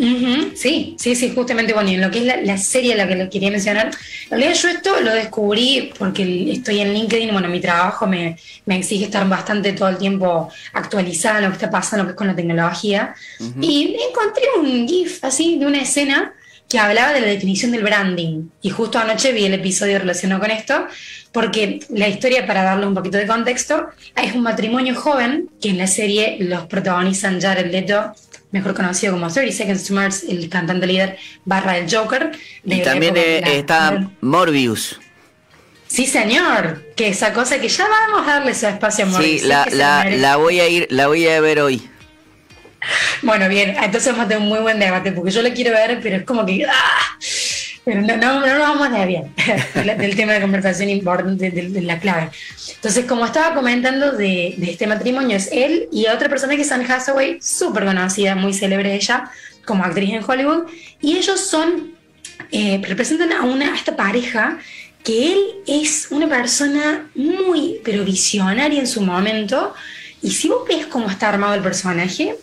Ujú, 0.00 0.52
Sí, 0.56 0.96
sí, 0.98 1.14
sí, 1.14 1.30
justamente, 1.34 1.74
bueno, 1.74 1.90
y 1.90 1.94
en 1.94 2.00
lo 2.00 2.10
que 2.10 2.20
es 2.20 2.24
la, 2.24 2.40
la 2.40 2.56
serie 2.56 2.94
a 2.94 2.96
la 2.96 3.06
que 3.06 3.16
le 3.16 3.28
quería 3.28 3.50
mencionar, 3.50 3.88
en 3.88 4.30
realidad 4.30 4.54
yo 4.54 4.68
esto 4.70 5.00
lo 5.02 5.12
descubrí 5.12 5.92
porque 5.98 6.50
estoy 6.52 6.80
en 6.80 6.94
LinkedIn, 6.94 7.30
bueno, 7.32 7.48
mi 7.48 7.60
trabajo 7.60 8.06
me, 8.06 8.38
me 8.64 8.78
exige 8.78 9.04
estar 9.04 9.28
bastante 9.28 9.74
todo 9.74 9.90
el 9.90 9.98
tiempo 9.98 10.50
actualizada 10.72 11.38
en 11.38 11.44
lo 11.44 11.50
que 11.50 11.56
está 11.56 11.70
pasando 11.70 12.06
que 12.06 12.12
es 12.12 12.16
con 12.16 12.28
la 12.28 12.34
tecnología, 12.34 13.14
y 13.60 13.94
encontré 14.08 14.44
un 14.58 14.88
GIF 14.88 15.22
así 15.22 15.58
de 15.58 15.66
una 15.66 15.82
escena 15.82 16.32
que 16.66 16.78
hablaba 16.78 17.12
de 17.12 17.20
la 17.20 17.26
definición 17.26 17.72
del 17.72 17.82
branding, 17.82 18.44
y 18.62 18.70
justo 18.70 18.98
anoche 18.98 19.32
vi 19.32 19.44
el 19.44 19.52
episodio 19.52 19.98
relacionado 19.98 20.40
con 20.40 20.50
esto, 20.50 20.86
porque 21.30 21.80
la 21.90 22.08
historia, 22.08 22.46
para 22.46 22.62
darle 22.62 22.86
un 22.86 22.94
poquito 22.94 23.18
de 23.18 23.26
contexto, 23.26 23.88
es 24.16 24.34
un 24.34 24.42
matrimonio 24.44 24.94
joven 24.94 25.50
que 25.60 25.68
en 25.68 25.76
la 25.76 25.86
serie 25.86 26.38
los 26.40 26.64
protagonizan 26.66 27.38
Jared 27.38 27.70
Leto, 27.70 28.14
mejor 28.52 28.74
conocido 28.74 29.12
como 29.12 29.30
30 29.32 29.54
Seconds 29.56 29.84
to 29.86 29.94
Mars, 29.94 30.24
el 30.28 30.48
cantante 30.48 30.86
líder 30.86 31.18
barra 31.44 31.78
el 31.78 31.92
Joker. 31.94 32.32
de 32.64 32.74
Y 32.74 32.78
la 32.78 32.84
también 32.84 33.14
de 33.14 33.38
eh, 33.38 33.40
la- 33.42 33.52
está 33.52 34.10
Morbius. 34.20 34.98
Sí, 35.86 36.06
señor, 36.06 36.84
que 36.96 37.08
esa 37.08 37.32
cosa 37.32 37.60
que 37.60 37.68
ya 37.68 37.86
vamos 37.88 38.26
a 38.28 38.34
darle 38.34 38.54
su 38.54 38.66
espacio 38.66 39.04
a 39.04 39.08
Sí, 39.08 39.12
Morbius, 39.14 39.42
la, 39.42 39.64
se 39.64 39.76
la, 39.76 40.00
merece. 40.04 40.20
la 40.22 40.36
voy 40.36 40.60
a 40.60 40.68
ir, 40.68 40.86
la 40.90 41.06
voy 41.08 41.26
a 41.26 41.40
ver 41.40 41.60
hoy. 41.60 41.88
Bueno, 43.22 43.48
bien, 43.48 43.76
entonces 43.82 44.06
vamos 44.12 44.24
a 44.24 44.28
tener 44.28 44.42
un 44.42 44.48
muy 44.48 44.60
buen 44.60 44.78
debate, 44.78 45.12
porque 45.12 45.30
yo 45.30 45.42
lo 45.42 45.52
quiero 45.52 45.72
ver, 45.72 45.98
pero 46.02 46.16
es 46.16 46.22
como 46.24 46.46
que... 46.46 46.64
¡ah! 46.66 47.18
Pero 47.84 48.02
no, 48.02 48.16
no, 48.16 48.40
no 48.40 48.46
nos 48.46 48.58
vamos 48.58 48.92
de 48.92 49.06
bien 49.06 49.34
del, 49.74 49.98
del 49.98 50.16
tema 50.16 50.34
de 50.34 50.40
conversación 50.40 50.90
importante, 50.90 51.50
de, 51.50 51.68
de 51.70 51.82
la 51.82 51.98
clave. 51.98 52.30
Entonces, 52.74 53.04
como 53.06 53.24
estaba 53.24 53.54
comentando 53.54 54.12
de, 54.12 54.54
de 54.56 54.70
este 54.70 54.86
matrimonio, 54.86 55.36
es 55.36 55.48
él 55.52 55.88
y 55.90 56.06
otra 56.06 56.28
persona 56.28 56.56
que 56.56 56.62
es 56.62 56.72
Anne 56.72 56.86
Hathaway, 56.88 57.38
súper 57.40 57.84
conocida, 57.84 58.34
muy 58.34 58.52
célebre 58.52 58.94
ella, 58.94 59.30
como 59.64 59.84
actriz 59.84 60.10
en 60.10 60.24
Hollywood, 60.26 60.64
y 61.00 61.16
ellos 61.16 61.40
son, 61.40 61.92
eh, 62.52 62.80
representan 62.86 63.32
a, 63.32 63.42
una, 63.42 63.72
a 63.72 63.76
esta 63.76 63.96
pareja 63.96 64.58
que 65.04 65.32
él 65.32 65.40
es 65.66 66.08
una 66.10 66.28
persona 66.28 67.08
muy, 67.14 67.80
pero 67.84 68.04
visionaria 68.04 68.80
en 68.80 68.86
su 68.86 69.00
momento, 69.00 69.74
y 70.22 70.32
si 70.32 70.48
vos 70.48 70.68
ves 70.68 70.86
cómo 70.86 71.08
está 71.08 71.30
armado 71.30 71.54
el 71.54 71.62
personaje, 71.62 72.36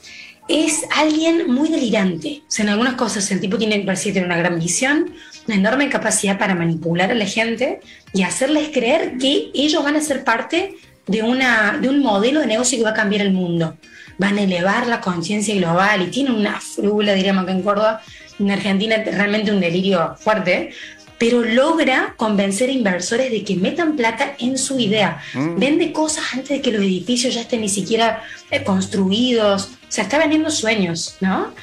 es 0.48 0.86
alguien 0.96 1.52
muy 1.52 1.70
delirante. 1.70 2.42
O 2.48 2.52
sea, 2.52 2.64
en 2.64 2.70
algunas 2.70 2.94
cosas 2.94 3.30
el 3.32 3.40
tipo 3.40 3.58
tiene, 3.58 3.86
que 3.86 3.96
tiene 3.96 4.26
una 4.26 4.38
gran 4.38 4.60
visión, 4.60 5.12
una 5.48 5.56
enorme 5.56 5.90
capacidad 5.90 6.38
para 6.38 6.56
manipular 6.56 7.12
a 7.12 7.16
la 7.16 7.26
gente 7.26 7.80
y 8.14 8.24
hacerles 8.24 8.70
creer 8.70 9.18
que 9.18 9.52
ellos 9.54 9.84
van 9.84 9.96
a 9.96 10.02
ser 10.02 10.24
parte 10.24 10.76
de, 11.06 11.24
una, 11.24 11.78
de 11.82 11.90
un 11.90 12.00
modelo 12.00 12.40
de 12.40 12.48
negocio 12.48 12.78
que 12.78 12.84
va 12.84 12.92
a 12.92 12.94
cambiar 12.94 13.22
el 13.22 13.34
mundo. 13.34 13.78
Van 14.18 14.38
a 14.38 14.42
elevar 14.42 14.88
la 14.88 15.02
conciencia 15.02 15.56
global 15.56 16.02
y 16.02 16.08
tienen 16.08 16.34
una 16.34 16.60
frula, 16.60 17.14
diríamos 17.14 17.44
acá 17.44 17.52
en 17.52 17.62
Córdoba, 17.62 18.02
en 18.40 18.52
Argentina 18.52 18.98
realmente 19.04 19.52
un 19.52 19.60
delirio 19.60 20.16
fuerte. 20.18 20.72
Pero 21.18 21.44
logra 21.44 22.14
convencer 22.18 22.70
a 22.70 22.74
inversores 22.74 23.32
de 23.32 23.44
que 23.44 23.56
metan 23.56 23.96
plata 23.96 24.36
en 24.40 24.58
su 24.58 24.80
idea. 24.80 25.22
Mm. 25.34 25.60
Vende 25.60 25.94
cosas 25.94 26.26
antes 26.34 26.50
de 26.50 26.62
que 26.62 26.72
los 26.72 26.82
edificios 26.82 27.34
ya 27.34 27.42
estén 27.42 27.62
ni 27.62 27.70
siquiera 27.70 28.24
eh, 28.52 28.64
construidos, 28.64 29.66
o 29.66 29.92
sea, 29.92 30.04
está 30.04 30.20
vendiendo 30.20 30.52
sueños, 30.52 31.18
¿no? 31.22 31.54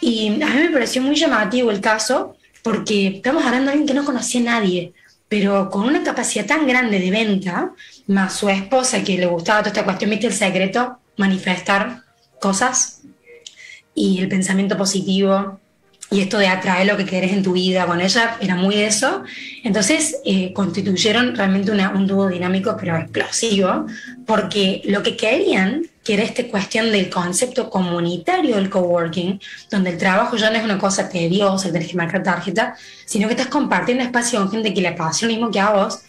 Y 0.00 0.28
a 0.42 0.46
mí 0.46 0.62
me 0.62 0.70
pareció 0.70 1.00
muy 1.00 1.14
llamativo 1.14 1.70
el 1.70 1.80
caso 1.80 2.36
porque 2.62 3.08
estamos 3.08 3.44
hablando 3.44 3.66
de 3.66 3.72
alguien 3.72 3.86
que 3.86 3.94
no 3.94 4.04
conocía 4.04 4.40
a 4.40 4.44
nadie, 4.44 4.92
pero 5.28 5.70
con 5.70 5.86
una 5.86 6.02
capacidad 6.02 6.46
tan 6.46 6.66
grande 6.66 6.98
de 6.98 7.10
venta, 7.10 7.72
más 8.06 8.34
su 8.34 8.48
esposa 8.48 9.02
que 9.04 9.18
le 9.18 9.26
gustaba 9.26 9.60
toda 9.60 9.70
esta 9.70 9.84
cuestión, 9.84 10.10
viste 10.10 10.26
el 10.26 10.32
secreto, 10.32 10.98
manifestar 11.16 12.02
cosas 12.40 13.02
y 13.94 14.18
el 14.18 14.28
pensamiento 14.28 14.76
positivo 14.76 15.60
y 16.10 16.20
esto 16.20 16.38
de 16.38 16.46
atraer 16.46 16.86
lo 16.86 16.96
que 16.96 17.06
querés 17.06 17.32
en 17.32 17.42
tu 17.42 17.52
vida 17.52 17.86
con 17.86 18.00
ella 18.00 18.36
era 18.40 18.54
muy 18.54 18.76
eso. 18.76 19.24
Entonces 19.62 20.20
eh, 20.24 20.52
constituyeron 20.52 21.34
realmente 21.34 21.72
un 21.72 22.06
dúo 22.06 22.28
dinámico 22.28 22.76
pero 22.78 22.96
explosivo 22.96 23.86
porque 24.26 24.82
lo 24.84 25.02
que 25.02 25.16
querían, 25.16 25.86
que 26.04 26.14
era 26.14 26.22
esta 26.22 26.46
cuestión 26.46 26.92
del 26.92 27.10
concepto 27.10 27.70
comunitario 27.70 28.56
del 28.56 28.70
coworking, 28.70 29.40
donde 29.70 29.90
el 29.90 29.98
trabajo 29.98 30.36
ya 30.36 30.50
no 30.50 30.58
es 30.58 30.64
una 30.64 30.78
cosa 30.78 31.08
tediosa, 31.08 31.72
tenés 31.72 31.88
que 31.88 31.96
marcar 31.96 32.22
tarjeta, 32.22 32.76
sino 33.06 33.26
que 33.26 33.34
estás 33.34 33.48
compartiendo 33.48 34.04
espacio 34.04 34.38
con 34.40 34.50
gente 34.50 34.74
que 34.74 34.82
le 34.82 34.88
apasiona 34.88 35.32
lo 35.32 35.38
mismo 35.38 35.50
que 35.50 35.60
a 35.60 35.70
vos, 35.70 36.00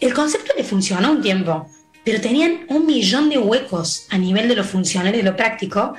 el 0.00 0.14
concepto 0.14 0.52
le 0.56 0.64
funcionó 0.64 1.10
un 1.10 1.20
tiempo, 1.20 1.68
pero 2.04 2.20
tenían 2.20 2.64
un 2.68 2.86
millón 2.86 3.28
de 3.28 3.38
huecos 3.38 4.06
a 4.10 4.18
nivel 4.18 4.48
de 4.48 4.56
lo 4.56 4.64
funcional 4.64 5.14
y 5.14 5.18
de 5.18 5.24
lo 5.24 5.36
práctico 5.36 5.94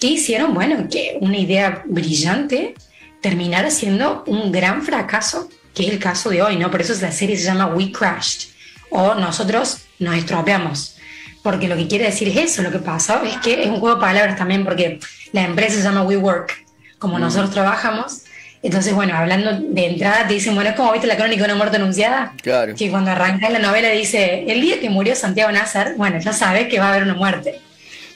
que 0.00 0.08
hicieron, 0.08 0.54
bueno, 0.54 0.88
que 0.90 1.18
una 1.20 1.38
idea 1.38 1.82
brillante 1.86 2.74
terminara 3.20 3.70
siendo 3.70 4.24
un 4.26 4.52
gran 4.52 4.82
fracaso, 4.82 5.48
que 5.74 5.86
es 5.86 5.92
el 5.92 5.98
caso 5.98 6.30
de 6.30 6.42
hoy, 6.42 6.56
¿no? 6.56 6.70
Por 6.70 6.80
eso 6.80 6.94
la 7.00 7.12
serie 7.12 7.36
se 7.36 7.44
llama 7.44 7.66
We 7.66 7.92
Crashed, 7.92 8.50
o 8.90 9.14
nosotros 9.14 9.78
nos 9.98 10.16
estropeamos. 10.16 10.96
Porque 11.42 11.68
lo 11.68 11.76
que 11.76 11.86
quiere 11.86 12.06
decir 12.06 12.28
es 12.28 12.36
eso, 12.36 12.62
lo 12.62 12.70
que 12.70 12.78
pasa 12.78 13.22
es 13.24 13.36
que 13.38 13.62
es 13.62 13.68
un 13.68 13.80
juego 13.80 13.96
de 13.96 14.00
palabras 14.00 14.36
también, 14.36 14.64
porque 14.64 15.00
la 15.32 15.42
empresa 15.42 15.76
se 15.76 15.82
llama 15.82 16.02
We 16.02 16.16
Work, 16.16 16.52
como 16.98 17.18
nosotros 17.18 17.50
trabajamos. 17.50 18.22
Entonces, 18.60 18.92
bueno, 18.92 19.16
hablando 19.16 19.52
de 19.60 19.86
entrada, 19.86 20.26
te 20.26 20.34
dicen, 20.34 20.54
bueno, 20.54 20.70
es 20.70 20.76
como 20.76 20.90
viste 20.92 21.06
la 21.06 21.16
crónica 21.16 21.42
de 21.42 21.50
una 21.50 21.54
muerte 21.54 21.76
anunciada. 21.76 22.32
Claro. 22.42 22.74
Que 22.74 22.90
cuando 22.90 23.12
arranca 23.12 23.48
la 23.50 23.60
novela 23.60 23.88
dice, 23.90 24.44
el 24.48 24.60
día 24.60 24.80
que 24.80 24.90
murió 24.90 25.14
Santiago 25.14 25.52
Nazar, 25.52 25.94
bueno, 25.96 26.18
ya 26.18 26.32
sabes 26.32 26.68
que 26.68 26.80
va 26.80 26.86
a 26.86 26.90
haber 26.90 27.04
una 27.04 27.14
muerte. 27.14 27.60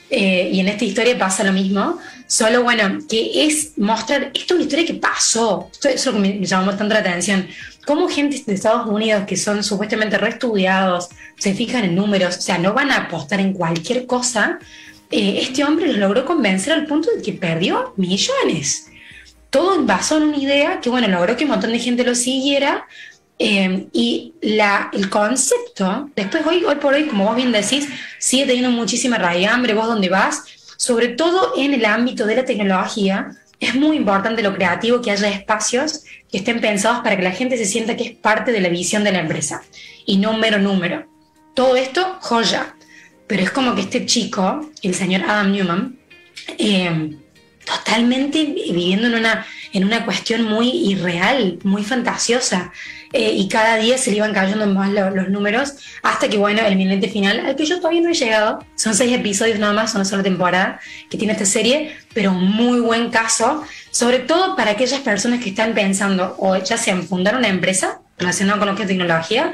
Eh, 0.09 0.49
y 0.53 0.59
en 0.59 0.67
esta 0.67 0.85
historia 0.85 1.17
pasa 1.17 1.43
lo 1.43 1.53
mismo, 1.53 1.97
solo 2.27 2.63
bueno, 2.63 2.99
que 3.09 3.45
es 3.45 3.77
mostrar, 3.77 4.31
esto 4.33 4.53
es 4.53 4.59
una 4.59 4.63
historia 4.63 4.85
que 4.85 4.93
pasó, 4.95 5.69
esto 5.71 5.89
es 5.89 6.05
lo 6.05 6.13
que 6.13 6.19
me, 6.19 6.33
me 6.35 6.45
llamó 6.45 6.75
tanto 6.75 6.93
la 6.93 6.99
atención, 6.99 7.47
cómo 7.85 8.07
gente 8.07 8.41
de 8.45 8.53
Estados 8.53 8.87
Unidos 8.87 9.23
que 9.25 9.37
son 9.37 9.63
supuestamente 9.63 10.17
reestudiados, 10.17 11.09
se 11.37 11.53
fijan 11.53 11.83
en 11.83 11.95
números, 11.95 12.37
o 12.37 12.41
sea, 12.41 12.57
no 12.57 12.73
van 12.73 12.91
a 12.91 12.97
apostar 12.97 13.39
en 13.39 13.53
cualquier 13.53 14.05
cosa, 14.05 14.59
eh, 15.15 15.41
este 15.43 15.63
hombre 15.63 15.87
los 15.87 15.97
logró 15.97 16.25
convencer 16.25 16.73
al 16.73 16.87
punto 16.87 17.09
de 17.15 17.21
que 17.21 17.33
perdió 17.33 17.93
millones. 17.97 18.89
Todo 19.51 19.83
basado 19.85 20.21
en 20.23 20.29
una 20.29 20.37
idea 20.37 20.79
que, 20.81 20.89
bueno, 20.89 21.07
logró 21.07 21.37
que 21.37 21.43
un 21.43 21.51
montón 21.51 21.71
de 21.71 21.77
gente 21.77 22.03
lo 22.03 22.15
siguiera, 22.15 22.87
eh, 23.39 23.87
y 23.91 24.33
la, 24.41 24.89
el 24.93 25.09
concepto, 25.09 26.09
después 26.15 26.45
hoy, 26.45 26.63
hoy 26.63 26.75
por 26.75 26.93
hoy, 26.93 27.07
como 27.07 27.25
vos 27.25 27.35
bien 27.35 27.51
decís, 27.51 27.87
sigue 28.19 28.45
teniendo 28.45 28.71
muchísima 28.71 29.17
raigambre, 29.17 29.73
vos 29.73 29.87
donde 29.87 30.09
vas, 30.09 30.43
sobre 30.77 31.09
todo 31.09 31.53
en 31.57 31.73
el 31.73 31.85
ámbito 31.85 32.25
de 32.25 32.35
la 32.35 32.45
tecnología, 32.45 33.31
es 33.59 33.75
muy 33.75 33.97
importante 33.97 34.43
lo 34.43 34.53
creativo, 34.53 35.01
que 35.01 35.11
haya 35.11 35.29
espacios 35.29 36.03
que 36.29 36.37
estén 36.37 36.59
pensados 36.59 37.01
para 37.01 37.15
que 37.15 37.23
la 37.23 37.31
gente 37.31 37.57
se 37.57 37.65
sienta 37.65 37.95
que 37.95 38.03
es 38.03 38.11
parte 38.11 38.51
de 38.51 38.59
la 38.59 38.69
visión 38.69 39.03
de 39.03 39.11
la 39.11 39.19
empresa 39.19 39.63
y 40.05 40.17
no 40.17 40.31
un 40.31 40.39
mero 40.39 40.59
número. 40.59 41.07
Todo 41.53 41.75
esto, 41.75 42.17
joya. 42.21 42.75
Pero 43.27 43.41
es 43.41 43.51
como 43.51 43.73
que 43.73 43.81
este 43.81 44.05
chico, 44.05 44.69
el 44.81 44.93
señor 44.93 45.23
Adam 45.23 45.51
Newman, 45.51 45.97
eh, 46.57 47.15
totalmente 47.65 48.43
viviendo 48.43 49.07
en 49.07 49.15
una, 49.15 49.45
en 49.73 49.83
una 49.83 50.05
cuestión 50.05 50.43
muy 50.43 50.69
irreal, 50.69 51.59
muy 51.63 51.83
fantasiosa. 51.83 52.71
Eh, 53.11 53.31
y 53.33 53.47
cada 53.47 53.75
día 53.77 53.97
se 53.99 54.09
le 54.09 54.17
iban 54.17 54.33
cayendo 54.33 54.65
más 54.65 54.89
lo- 54.91 55.11
los 55.11 55.29
números, 55.29 55.73
hasta 56.01 56.29
que, 56.29 56.37
bueno, 56.37 56.61
el 56.65 56.75
milente 56.75 57.09
final, 57.09 57.45
al 57.45 57.55
que 57.55 57.65
yo 57.65 57.77
todavía 57.77 58.01
no 58.01 58.09
he 58.09 58.13
llegado, 58.13 58.65
son 58.75 58.95
seis 58.95 59.13
episodios 59.13 59.59
nada 59.59 59.73
más, 59.73 59.93
una 59.93 60.03
sola 60.05 60.23
temporada 60.23 60.79
que 61.11 61.17
tiene 61.17 61.33
esta 61.33 61.45
serie, 61.45 61.95
pero 62.15 62.31
muy 62.31 62.79
buen 62.79 63.11
caso, 63.11 63.63
sobre 63.91 64.17
todo 64.19 64.55
para 64.55 64.71
aquellas 64.71 65.01
personas 65.01 65.43
que 65.43 65.49
están 65.49 65.73
pensando, 65.75 66.35
o 66.39 66.55
ya 66.57 66.75
sea 66.77 66.95
en 66.95 67.03
fundar 67.07 67.35
una 67.35 67.49
empresa 67.49 67.99
relacionada 68.17 68.57
con 68.57 68.67
lo 68.69 68.75
que 68.75 68.81
es 68.83 68.87
tecnología, 68.87 69.53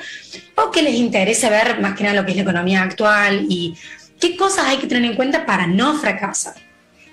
o 0.56 0.72
que 0.72 0.82
les 0.82 0.96
interesa 0.96 1.50
ver 1.50 1.82
más 1.82 1.96
que 1.96 2.04
nada 2.04 2.16
lo 2.16 2.26
que 2.26 2.32
es 2.32 2.38
la 2.38 2.44
economía 2.44 2.84
actual 2.84 3.46
y 3.50 3.76
qué 4.22 4.38
cosas 4.38 4.68
hay 4.68 4.78
que 4.78 4.88
tener 4.88 5.04
en 5.04 5.16
cuenta 5.18 5.46
para 5.46 5.68
no 5.68 5.98
fracasar. 5.98 6.54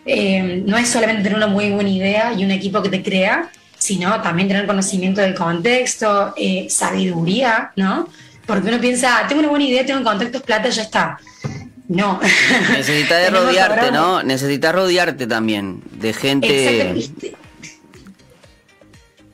Eh, 0.06 0.62
no 0.64 0.78
es 0.78 0.88
solamente 0.88 1.22
tener 1.24 1.36
una 1.36 1.48
muy 1.48 1.70
buena 1.70 1.90
idea 1.90 2.32
y 2.32 2.44
un 2.44 2.52
equipo 2.52 2.80
que 2.82 2.88
te 2.88 3.02
crea, 3.02 3.50
sino 3.76 4.20
también 4.22 4.46
tener 4.48 4.66
conocimiento 4.66 5.20
del 5.20 5.34
contexto, 5.34 6.32
eh, 6.36 6.68
sabiduría, 6.70 7.72
¿no? 7.76 8.08
Porque 8.46 8.68
uno 8.68 8.80
piensa, 8.80 9.18
"Ah, 9.18 9.26
tengo 9.26 9.40
una 9.40 9.48
buena 9.48 9.64
idea, 9.64 9.84
tengo 9.84 10.04
contactos, 10.04 10.42
plata, 10.42 10.68
ya 10.68 10.82
está. 10.82 11.18
No. 11.88 12.20
Necesitas 12.72 13.32
rodearte, 13.32 13.90
¿no? 13.90 14.22
Necesitas 14.22 14.74
rodearte 14.74 15.26
también 15.26 15.82
de 15.92 16.12
gente. 16.12 16.90
Exacto. 16.90 17.38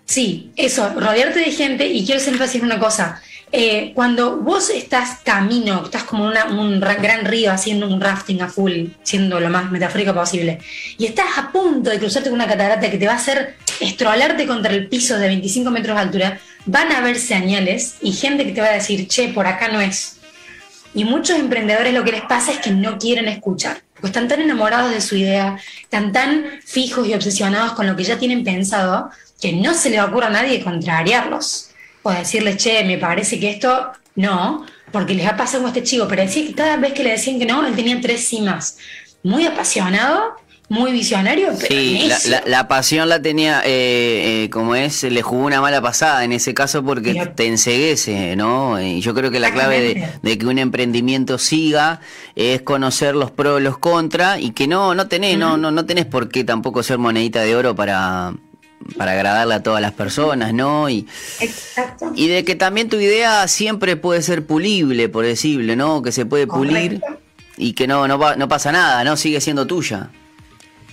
Sí, 0.06 0.52
eso, 0.56 0.92
rodearte 0.98 1.38
de 1.38 1.50
gente 1.50 1.86
y 1.86 2.04
quiero 2.04 2.20
hacer 2.20 2.34
énfasis 2.34 2.56
en 2.60 2.66
una 2.66 2.78
cosa. 2.78 3.22
Eh, 3.54 3.92
cuando 3.94 4.38
vos 4.38 4.70
estás 4.70 5.18
camino, 5.22 5.82
estás 5.84 6.04
como 6.04 6.24
una- 6.26 6.46
un 6.46 6.80
ra- 6.80 6.94
gran 6.94 7.26
río 7.26 7.52
haciendo 7.52 7.86
un 7.86 8.00
rafting 8.00 8.40
a 8.40 8.48
full, 8.48 8.86
siendo 9.02 9.38
lo 9.40 9.50
más 9.50 9.70
metafórico 9.70 10.14
posible, 10.14 10.58
y 10.96 11.04
estás 11.04 11.26
a 11.36 11.52
punto 11.52 11.90
de 11.90 11.98
cruzarte 11.98 12.30
con 12.30 12.36
una 12.40 12.48
catarata 12.48 12.90
que 12.90 12.96
te 12.96 13.06
va 13.06 13.12
a 13.12 13.16
hacer 13.16 13.56
estrolarte 13.80 14.46
contra 14.46 14.72
el 14.72 14.88
piso 14.88 15.18
de 15.18 15.26
25 15.28 15.70
metros 15.70 15.96
de 15.96 16.00
altura, 16.02 16.38
van 16.64 16.92
a 16.92 16.98
haber 16.98 17.18
señales 17.18 17.96
y 18.00 18.12
gente 18.12 18.46
que 18.46 18.52
te 18.52 18.62
va 18.62 18.68
a 18.68 18.72
decir, 18.72 19.06
che, 19.06 19.28
por 19.28 19.46
acá 19.46 19.68
no 19.68 19.82
es. 19.82 20.16
Y 20.94 21.04
muchos 21.04 21.38
emprendedores 21.38 21.92
lo 21.92 22.04
que 22.04 22.12
les 22.12 22.22
pasa 22.22 22.52
es 22.52 22.58
que 22.58 22.70
no 22.70 22.98
quieren 22.98 23.28
escuchar, 23.28 23.82
porque 23.94 24.06
están 24.06 24.28
tan 24.28 24.40
enamorados 24.40 24.90
de 24.92 25.00
su 25.02 25.14
idea, 25.16 25.58
están 25.82 26.12
tan 26.12 26.44
fijos 26.64 27.06
y 27.06 27.12
obsesionados 27.12 27.72
con 27.72 27.86
lo 27.86 27.96
que 27.96 28.04
ya 28.04 28.18
tienen 28.18 28.44
pensado, 28.44 29.10
que 29.42 29.52
no 29.52 29.74
se 29.74 29.90
les 29.90 30.00
ocurre 30.00 30.26
a 30.26 30.30
nadie 30.30 30.62
contrariarlos. 30.64 31.68
O 32.02 32.10
decirles, 32.10 32.56
che, 32.56 32.84
me 32.84 32.98
parece 32.98 33.38
que 33.38 33.50
esto 33.50 33.92
no, 34.16 34.66
porque 34.90 35.14
les 35.14 35.26
ha 35.26 35.36
pasado 35.36 35.62
con 35.62 35.68
este 35.70 35.82
chico, 35.82 36.06
pero 36.08 36.22
decía 36.22 36.46
que 36.46 36.54
cada 36.54 36.76
vez 36.76 36.92
que 36.92 37.02
le 37.04 37.10
decían 37.10 37.38
que 37.38 37.46
no, 37.46 37.64
él 37.66 37.74
tenía 37.74 38.00
tres 38.00 38.26
cimas. 38.28 38.76
Muy 39.22 39.46
apasionado, 39.46 40.34
muy 40.68 40.90
visionario, 40.90 41.48
pero 41.60 41.66
Sí, 41.80 42.08
la, 42.08 42.18
la- 42.40 42.42
la 42.46 42.66
pasión 42.68 43.08
la 43.08 43.20
tenía, 43.22 43.60
eh, 43.64 44.44
eh, 44.44 44.50
como 44.50 44.74
es, 44.74 45.02
le 45.04 45.22
jugó 45.22 45.44
una 45.44 45.60
mala 45.60 45.80
pasada 45.80 46.24
en 46.24 46.32
ese 46.32 46.54
caso 46.54 46.82
porque 46.82 47.12
Pero- 47.14 47.32
te 47.32 47.46
enseguece, 47.46 48.34
¿no? 48.36 48.80
Y 48.80 49.00
yo 49.00 49.14
creo 49.14 49.30
que 49.30 49.38
la 49.38 49.52
clave 49.52 50.10
de, 50.22 50.38
que 50.38 50.46
un 50.46 50.58
emprendimiento 50.58 51.38
siga 51.38 52.00
es 52.34 52.62
conocer 52.62 53.14
los 53.14 53.30
pros 53.30 53.60
y 53.60 53.64
los 53.64 53.78
contras 53.78 54.40
y 54.40 54.50
que 54.52 54.66
no, 54.66 54.94
no 54.94 55.06
tenés, 55.08 55.38
no, 55.38 55.56
no, 55.56 55.70
no 55.70 55.84
tenés 55.86 56.06
por 56.06 56.28
qué 56.30 56.42
tampoco 56.42 56.82
ser 56.82 56.98
monedita 56.98 57.42
de 57.42 57.54
oro 57.54 57.74
para, 57.76 58.32
para 58.96 59.12
agradarle 59.12 59.54
a 59.54 59.62
todas 59.62 59.80
las 59.80 59.92
personas, 59.92 60.52
¿no? 60.52 60.88
Y, 60.88 61.06
Exacto. 61.40 62.12
y 62.14 62.28
de 62.28 62.44
que 62.44 62.54
también 62.54 62.88
tu 62.88 62.98
idea 62.98 63.46
siempre 63.48 63.96
puede 63.96 64.22
ser 64.22 64.46
pulible, 64.46 65.08
por 65.08 65.24
decirlo, 65.24 65.76
¿no? 65.76 66.02
Que 66.02 66.12
se 66.12 66.26
puede 66.26 66.46
pulir 66.46 67.00
Correcto. 67.00 67.20
y 67.56 67.72
que 67.72 67.86
no, 67.86 68.06
no, 68.08 68.48
pasa 68.48 68.72
nada, 68.72 69.04
¿no? 69.04 69.16
Sigue 69.16 69.40
siendo 69.40 69.66
tuya. 69.66 70.10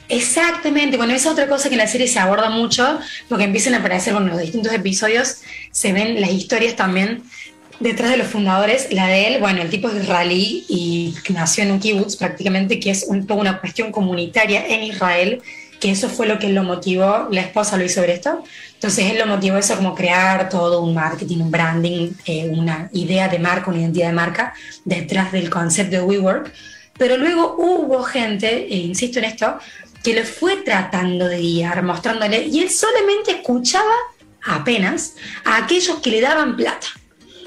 Exactamente, 0.07 0.97
bueno, 0.97 1.13
esa 1.13 1.29
es 1.29 1.33
otra 1.33 1.47
cosa 1.47 1.69
que 1.69 1.75
en 1.75 1.79
la 1.79 1.87
serie 1.87 2.07
se 2.07 2.17
aborda 2.17 2.49
mucho, 2.49 2.99
porque 3.27 3.43
empiezan 3.43 3.75
a 3.75 3.77
aparecer 3.77 4.13
con 4.13 4.27
los 4.27 4.39
distintos 4.39 4.73
episodios, 4.73 5.41
se 5.71 5.93
ven 5.93 6.19
las 6.19 6.31
historias 6.31 6.75
también 6.75 7.23
detrás 7.79 8.11
de 8.11 8.17
los 8.17 8.27
fundadores, 8.27 8.91
la 8.91 9.07
de 9.07 9.27
él, 9.27 9.39
bueno, 9.39 9.61
el 9.61 9.69
tipo 9.69 9.89
es 9.89 10.03
israelí 10.03 10.65
y 10.67 11.15
nació 11.29 11.63
en 11.63 11.71
un 11.71 11.79
kibutz 11.79 12.17
prácticamente, 12.17 12.79
que 12.79 12.91
es 12.91 13.05
un 13.07 13.25
poco 13.25 13.41
una 13.41 13.59
cuestión 13.59 13.91
comunitaria 13.91 14.65
en 14.67 14.83
Israel, 14.83 15.41
que 15.79 15.91
eso 15.91 16.09
fue 16.09 16.27
lo 16.27 16.39
que 16.39 16.49
lo 16.49 16.63
motivó, 16.63 17.27
la 17.31 17.41
esposa 17.41 17.77
lo 17.77 17.85
hizo 17.85 18.01
sobre 18.01 18.13
esto, 18.13 18.43
entonces 18.73 19.11
él 19.11 19.17
lo 19.17 19.25
motivó 19.25 19.57
eso 19.57 19.75
como 19.75 19.95
crear 19.95 20.49
todo 20.49 20.81
un 20.81 20.93
marketing, 20.93 21.37
un 21.37 21.51
branding, 21.51 22.11
eh, 22.25 22.49
una 22.49 22.89
idea 22.93 23.27
de 23.27 23.39
marca, 23.39 23.69
una 23.69 23.79
identidad 23.79 24.07
de 24.07 24.13
marca 24.13 24.53
detrás 24.85 25.31
del 25.31 25.49
concepto 25.49 25.97
de 25.97 26.01
WeWork, 26.01 26.53
pero 26.97 27.17
luego 27.17 27.55
hubo 27.57 28.03
gente, 28.03 28.67
e 28.71 28.77
insisto 28.77 29.19
en 29.19 29.25
esto, 29.25 29.57
que 30.03 30.13
lo 30.13 30.23
fue 30.23 30.57
tratando 30.57 31.27
de 31.27 31.39
guiar, 31.39 31.81
mostrándole, 31.83 32.45
y 32.45 32.59
él 32.59 32.69
solamente 32.69 33.31
escuchaba 33.31 33.93
apenas 34.43 35.15
a 35.45 35.57
aquellos 35.57 35.99
que 35.99 36.11
le 36.11 36.21
daban 36.21 36.55
plata. 36.55 36.87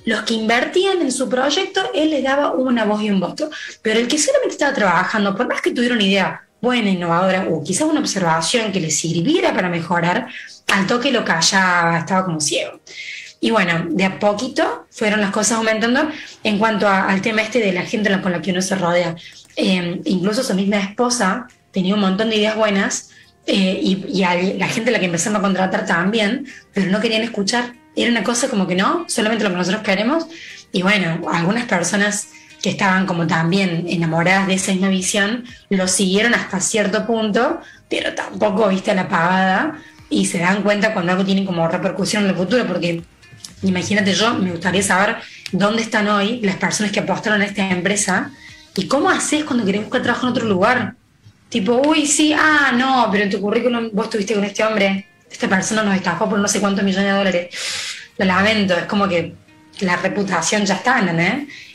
Los 0.05 0.23
que 0.23 0.35
invertían 0.35 1.01
en 1.01 1.13
su 1.13 1.29
proyecto, 1.29 1.91
él 1.95 2.11
les 2.11 2.25
daba 2.25 2.53
una 2.53 2.85
voz 2.85 3.03
y 3.03 3.11
un 3.11 3.21
voto. 3.21 3.51
Pero 3.83 4.01
el 4.01 4.09
que 4.09 4.19
solamente 4.19 4.55
estaba 4.55 4.75
trabajando, 4.75 5.37
por 5.37 5.47
más 5.47 5.63
que 5.63 5.71
tuviera 5.71 5.95
una 5.95 6.03
idea 6.03 6.43
buena, 6.63 6.91
innovadora, 6.91 7.49
o 7.51 7.63
quizás 7.63 7.89
una 7.89 8.01
observación 8.01 8.71
que 8.71 8.81
le 8.81 8.91
sirviera 8.91 9.53
para 9.53 9.69
mejorar, 9.69 10.29
al 10.69 10.87
toque 10.87 11.11
lo 11.11 11.25
callaba, 11.25 11.99
estaba 11.99 12.25
como 12.25 12.41
ciego. 12.41 12.81
Y 13.41 13.51
bueno, 13.51 13.87
de 13.91 14.05
a 14.05 14.21
poquito 14.21 14.87
fueron 14.91 15.21
las 15.21 15.33
cosas 15.33 15.59
aumentando 15.59 16.09
en 16.45 16.59
cuanto 16.59 16.89
al 16.89 17.21
tema 17.21 17.43
este 17.43 17.59
de 17.59 17.73
la 17.73 17.83
gente 17.83 18.09
con 18.21 18.31
la 18.31 18.41
que 18.41 18.53
uno 18.53 18.63
se 18.63 18.77
rodea. 18.77 19.17
Eh, 19.57 20.01
incluso 20.05 20.45
su 20.45 20.55
misma 20.55 20.79
esposa 20.79 21.49
tenía 21.73 21.95
un 21.95 22.01
montón 22.01 22.31
de 22.31 22.37
ideas 22.37 22.55
buenas 22.55 23.11
eh, 23.49 23.81
y, 23.83 24.23
a 24.23 24.35
la 24.35 24.69
gente 24.69 24.91
a 24.91 24.93
la 24.93 25.01
que 25.01 25.07
empezamos 25.07 25.41
a 25.41 25.43
contratar 25.43 25.85
también, 25.85 26.47
pero 26.73 26.89
no 26.93 27.01
querían 27.01 27.23
escuchar. 27.23 27.73
Era 27.97 28.13
una 28.13 28.23
cosa 28.23 28.49
como 28.49 28.69
que 28.69 28.77
no, 28.77 29.05
solamente 29.09 29.43
lo 29.43 29.51
que 29.51 29.57
nosotros 29.57 29.83
queremos. 29.83 30.27
Y 30.71 30.83
bueno, 30.83 31.29
algunas 31.29 31.65
personas 31.65 32.29
que 32.63 32.71
estaban 32.71 33.07
como 33.07 33.27
también 33.27 33.87
enamoradas 33.89 34.47
de 34.47 34.55
esa 34.55 34.73
misma 34.73 34.89
visión, 34.89 35.45
lo 35.69 35.89
siguieron 35.89 36.35
hasta 36.35 36.61
cierto 36.61 37.07
punto, 37.07 37.61
pero 37.91 38.15
tampoco 38.15 38.69
viste 38.69 38.95
la 38.95 39.09
pagada 39.09 39.79
y 40.09 40.27
se 40.27 40.39
dan 40.39 40.63
cuenta 40.63 40.95
cuando 40.95 41.13
algo 41.13 41.25
tiene 41.25 41.45
como 41.45 41.67
repercusión 41.67 42.23
en 42.23 42.31
el 42.31 42.37
futuro, 42.37 42.65
porque 42.67 43.03
imagínate 43.63 44.15
yo, 44.15 44.35
me 44.35 44.53
gustaría 44.53 44.83
saber 44.83 45.17
dónde 45.51 45.83
están 45.83 46.07
hoy 46.09 46.41
las 46.43 46.57
personas 46.57 46.93
que 46.93 47.01
apostaron 47.01 47.43
a 47.43 47.47
esta 47.47 47.69
empresa 47.71 48.31
y 48.77 48.87
cómo 48.87 49.11
haces 49.11 49.45
cuando 49.45 49.65
querés 49.65 49.83
buscar 49.83 50.03
trabajo 50.03 50.27
en 50.27 50.33
otro 50.33 50.47
lugar. 50.47 50.95
Tipo, 51.49 51.83
uy, 51.87 52.07
sí, 52.07 52.33
ah, 52.33 52.73
no, 52.75 53.09
pero 53.11 53.25
en 53.25 53.31
tu 53.31 53.41
currículum 53.41 53.91
vos 53.93 54.07
estuviste 54.07 54.35
con 54.35 54.45
este 54.45 54.65
hombre, 54.65 55.07
esta 55.31 55.49
persona 55.49 55.83
nos 55.83 55.97
estafó 55.97 56.29
por 56.29 56.39
no 56.39 56.49
sé 56.49 56.61
cuántos 56.61 56.85
millones 56.85 57.11
de 57.11 57.19
dólares. 57.19 57.57
Lo 58.19 58.25
lamento, 58.25 58.75
es 58.75 58.85
como 58.85 59.09
que 59.09 59.35
la 59.81 59.97
reputación 59.97 60.65
ya 60.65 60.75
está, 60.75 61.01
¿no? 61.01 61.13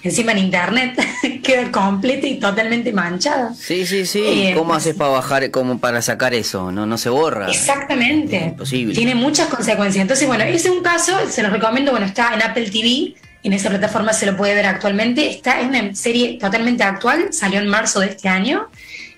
Encima 0.04 0.32
en 0.32 0.38
internet 0.38 0.98
queda 1.44 1.70
completa 1.72 2.26
y 2.28 2.40
totalmente 2.40 2.94
manchada. 2.94 3.54
Sí, 3.54 3.86
sí, 3.86 4.06
sí. 4.06 4.22
Eh, 4.26 4.54
¿Cómo 4.56 4.70
pues- 4.70 4.84
haces 4.84 4.96
para 4.96 5.10
bajar, 5.12 5.52
como 5.52 5.80
para 5.80 6.02
sacar 6.02 6.34
eso? 6.34 6.72
No, 6.72 6.86
no 6.86 6.98
se 6.98 7.10
borra. 7.10 7.50
Exactamente. 7.50 8.38
Imposible. 8.38 8.94
Tiene 8.96 9.16
muchas 9.16 9.48
consecuencias. 9.48 10.02
Entonces, 10.02 10.28
bueno, 10.28 10.44
ese 10.46 10.70
es 10.70 10.74
un 10.74 10.82
caso, 10.84 11.14
se 11.30 11.44
los 11.44 11.52
recomiendo, 11.52 11.92
bueno, 11.92 12.06
está 12.06 12.34
en 12.34 12.42
Apple 12.42 12.70
TV, 12.70 13.16
en 13.44 13.54
esa 13.54 13.70
plataforma 13.70 14.14
se 14.14 14.26
lo 14.26 14.38
puede 14.38 14.54
ver 14.56 14.66
actualmente. 14.68 15.30
Está, 15.30 15.60
es 15.60 15.68
una 15.68 15.94
serie 15.94 16.38
totalmente 16.40 16.84
actual, 16.84 17.34
salió 17.34 17.60
en 17.60 17.68
marzo 17.68 18.00
de 18.00 18.08
este 18.08 18.30
año. 18.30 18.68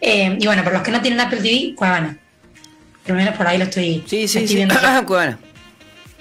Eh, 0.01 0.37
y 0.39 0.45
bueno, 0.47 0.63
para 0.63 0.77
los 0.77 0.83
que 0.83 0.91
no 0.91 1.01
tienen 1.01 1.19
Apple 1.19 1.39
TV, 1.41 1.75
Cuevana. 1.75 2.17
Por 3.03 3.11
lo 3.11 3.15
menos 3.23 3.35
por 3.35 3.47
ahí 3.47 3.57
lo 3.57 3.63
estoy, 3.65 4.03
Sí, 4.07 4.27
sí, 4.27 4.37
estoy 4.39 4.47
sí. 4.47 4.55
viendo 4.55 4.75
yo. 4.75 5.03
Bueno. 5.07 5.37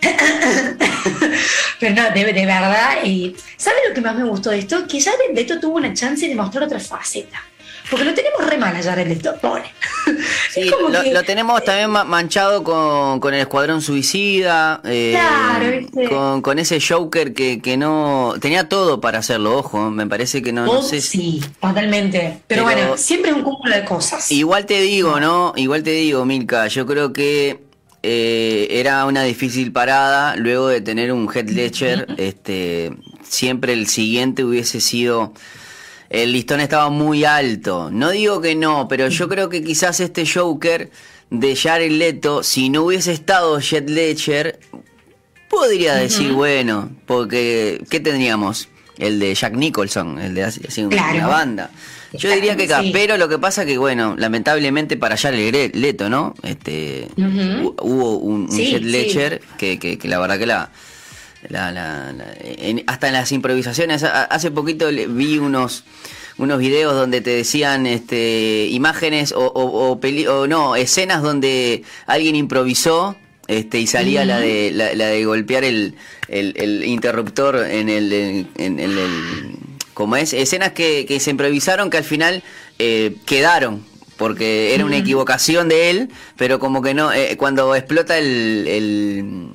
Pero 1.80 1.94
no, 1.94 2.10
de, 2.10 2.24
de 2.32 2.46
verdad, 2.46 2.98
y 3.04 3.34
¿sabes 3.56 3.80
lo 3.88 3.94
que 3.94 4.00
más 4.00 4.16
me 4.16 4.24
gustó 4.24 4.50
de 4.50 4.58
esto? 4.58 4.86
Que 4.86 5.00
Jared 5.00 5.34
Leto 5.34 5.60
tuvo 5.60 5.76
una 5.76 5.94
chance 5.94 6.26
de 6.28 6.34
mostrar 6.34 6.64
otra 6.64 6.80
faceta. 6.80 7.42
Porque 7.90 8.04
lo 8.04 8.12
tenemos 8.12 8.44
re 8.46 8.58
mal 8.58 8.76
a 8.76 8.82
Jared 8.82 9.06
Leto, 9.08 9.34
pobre. 9.40 9.64
Sí, 10.50 10.62
Es 10.62 10.72
como 10.72 10.88
lo, 10.88 11.02
que- 11.02 11.12
lo 11.12 11.22
tenemos 11.22 11.62
también 11.64 11.90
ma- 11.90 12.04
manchado 12.04 12.64
con, 12.64 13.20
con 13.20 13.34
el 13.34 13.40
Escuadrón 13.40 13.80
Suicida, 13.82 14.80
eh, 14.84 15.12
Claro, 15.14 15.70
¿viste? 15.78 16.08
con, 16.08 16.40
con 16.42 16.58
ese 16.58 16.80
Joker 16.80 17.32
que, 17.34 17.60
que 17.60 17.76
no... 17.76 18.34
Tenía 18.40 18.68
todo 18.68 19.00
para 19.00 19.18
hacerlo, 19.18 19.58
ojo, 19.58 19.90
me 19.90 20.06
parece 20.06 20.42
que 20.42 20.52
no, 20.52 20.64
no 20.64 20.72
Oh, 20.72 20.82
sé 20.82 21.00
si... 21.02 21.40
sí, 21.40 21.40
totalmente. 21.60 22.40
Pero, 22.46 22.64
Pero- 22.64 22.64
bueno, 22.64 22.96
siempre 22.96 23.30
es 23.30 23.36
un 23.36 23.42
cúmulo 23.42 23.74
de 23.74 23.84
cosas. 23.84 24.30
Igual 24.32 24.64
te 24.66 24.80
digo, 24.80 25.20
¿no? 25.20 25.52
Igual 25.56 25.82
te 25.82 25.90
digo, 25.90 26.24
Milka, 26.24 26.66
yo 26.68 26.86
creo 26.86 27.12
que 27.12 27.60
eh, 28.02 28.68
era 28.70 29.04
una 29.06 29.22
difícil 29.22 29.72
parada 29.72 30.36
luego 30.36 30.68
de 30.68 30.80
tener 30.80 31.12
un 31.12 31.28
head 31.32 31.48
ledger, 31.48 32.06
este, 32.16 32.92
siempre 33.22 33.72
el 33.72 33.86
siguiente 33.86 34.44
hubiese 34.44 34.80
sido 34.80 35.32
el 36.10 36.32
listón 36.32 36.60
estaba 36.60 36.88
muy 36.90 37.24
alto. 37.24 37.90
No 37.90 38.10
digo 38.10 38.40
que 38.40 38.54
no, 38.54 38.88
pero 38.88 39.08
yo 39.08 39.28
creo 39.28 39.48
que 39.48 39.62
quizás 39.62 40.00
este 40.00 40.26
Joker 40.26 40.90
de 41.30 41.56
Jared 41.56 41.92
Leto, 41.92 42.42
si 42.42 42.70
no 42.70 42.84
hubiese 42.84 43.12
estado 43.12 43.58
Jet 43.60 43.88
Ledger, 43.88 44.58
podría 45.50 45.94
decir, 45.94 46.32
bueno, 46.32 46.90
porque 47.06 47.84
¿qué 47.90 48.00
tendríamos? 48.00 48.68
El 48.98 49.18
de 49.20 49.34
Jack 49.34 49.54
Nicholson, 49.54 50.18
el 50.18 50.34
de 50.34 50.44
así, 50.44 50.60
así, 50.66 50.84
Claro. 50.86 51.16
una 51.18 51.26
banda. 51.28 51.70
Yo 52.12 52.30
diría 52.32 52.56
que 52.56 52.64
acá, 52.64 52.82
Sí. 52.82 52.90
pero 52.92 53.16
lo 53.16 53.28
que 53.28 53.38
pasa 53.38 53.64
que, 53.66 53.78
bueno, 53.78 54.14
lamentablemente 54.18 54.96
para 54.96 55.16
Jared 55.16 55.52
Gre- 55.54 55.74
Leto, 55.74 56.08
¿no? 56.08 56.34
Este, 56.42 57.08
hubo 57.16 58.16
un, 58.18 58.42
un 58.42 58.50
Sí, 58.52 58.70
Jet 58.72 58.82
sí. 58.82 58.88
Ledger 58.88 59.40
que, 59.58 59.78
que, 59.78 59.98
que 59.98 60.08
la 60.08 60.18
verdad 60.18 60.38
que 60.38 60.46
la, 60.46 60.70
la- 61.48 61.70
la- 61.70 62.12
la- 62.12 62.24
en- 62.40 62.82
hasta 62.86 63.08
en 63.08 63.12
las 63.14 63.30
improvisaciones, 63.30 64.02
hace 64.04 64.50
poquito 64.50 64.90
le- 64.90 65.06
vi 65.06 65.38
unos 65.38 65.84
unos 66.38 66.60
videos 66.60 66.94
donde 66.94 67.20
te 67.20 67.30
decían 67.30 67.84
este 67.86 68.68
imágenes 68.70 69.32
o, 69.32 69.40
o, 69.40 69.90
o 69.90 70.00
peli- 70.00 70.28
o 70.28 70.46
no 70.46 70.76
escenas 70.76 71.20
donde 71.20 71.82
alguien 72.06 72.36
improvisó 72.36 73.16
este 73.48 73.80
y 73.80 73.86
salía 73.86 74.24
la 74.24 74.38
de 74.38 74.70
la, 74.72 74.94
la 74.94 75.06
de 75.06 75.24
golpear 75.24 75.64
el, 75.64 75.94
el, 76.28 76.54
el 76.56 76.84
interruptor 76.84 77.66
en 77.68 77.88
el 77.88 78.12
en, 78.12 78.48
en 78.56 78.78
el, 78.78 79.56
como 79.94 80.16
es 80.16 80.32
escenas 80.32 80.72
que, 80.72 81.06
que 81.06 81.18
se 81.18 81.30
improvisaron 81.30 81.90
que 81.90 81.96
al 81.96 82.04
final 82.04 82.42
eh, 82.78 83.16
quedaron 83.26 83.84
porque 84.16 84.74
era 84.74 84.84
una 84.84 84.98
equivocación 84.98 85.68
de 85.68 85.90
él 85.90 86.08
pero 86.36 86.58
como 86.58 86.82
que 86.82 86.94
no 86.94 87.12
eh, 87.12 87.36
cuando 87.36 87.74
explota 87.74 88.18
el, 88.18 88.66
el 88.68 89.50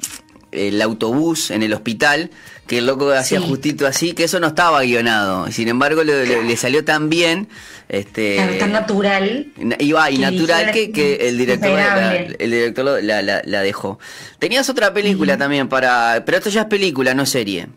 el 0.53 0.82
autobús 0.82 1.51
en 1.51 1.63
el 1.63 1.73
hospital, 1.73 2.29
que 2.67 2.78
el 2.78 2.86
loco 2.86 3.12
hacía 3.12 3.39
Sí. 3.39 3.47
justito 3.47 3.86
así, 3.86 4.13
que 4.13 4.23
eso 4.23 4.39
no 4.39 4.47
estaba 4.47 4.82
guionado. 4.84 5.52
Sin 5.52 5.67
embargo, 5.67 6.04
le, 6.04 6.26
le- 6.26 6.43
le 6.43 6.58
salió 6.58 6.84
tan 6.86 7.10
bien, 7.10 7.49
este, 7.89 8.36
Claro, 8.36 8.54
tan 8.58 8.71
natural. 8.71 9.47
na- 9.58 9.76
y 9.80 9.91
va, 9.91 10.10
y 10.10 10.15
que 10.17 10.21
natural 10.21 10.71
que, 10.71 11.17
el 11.28 11.38
director, 11.38 11.71
la, 11.71 12.15
el 12.15 12.52
director 12.52 12.86
la, 13.04 13.21
la- 13.21 13.41
la 13.43 13.62
dejó. 13.62 13.99
Tenías 14.39 14.69
otra 14.69 14.93
película 14.93 15.38
también 15.38 15.67
para, 15.67 16.23
pero 16.26 16.38
esto 16.38 16.49
ya 16.49 16.62
es 16.62 16.67
película, 16.67 17.13
no 17.13 17.26
serie. 17.26 17.67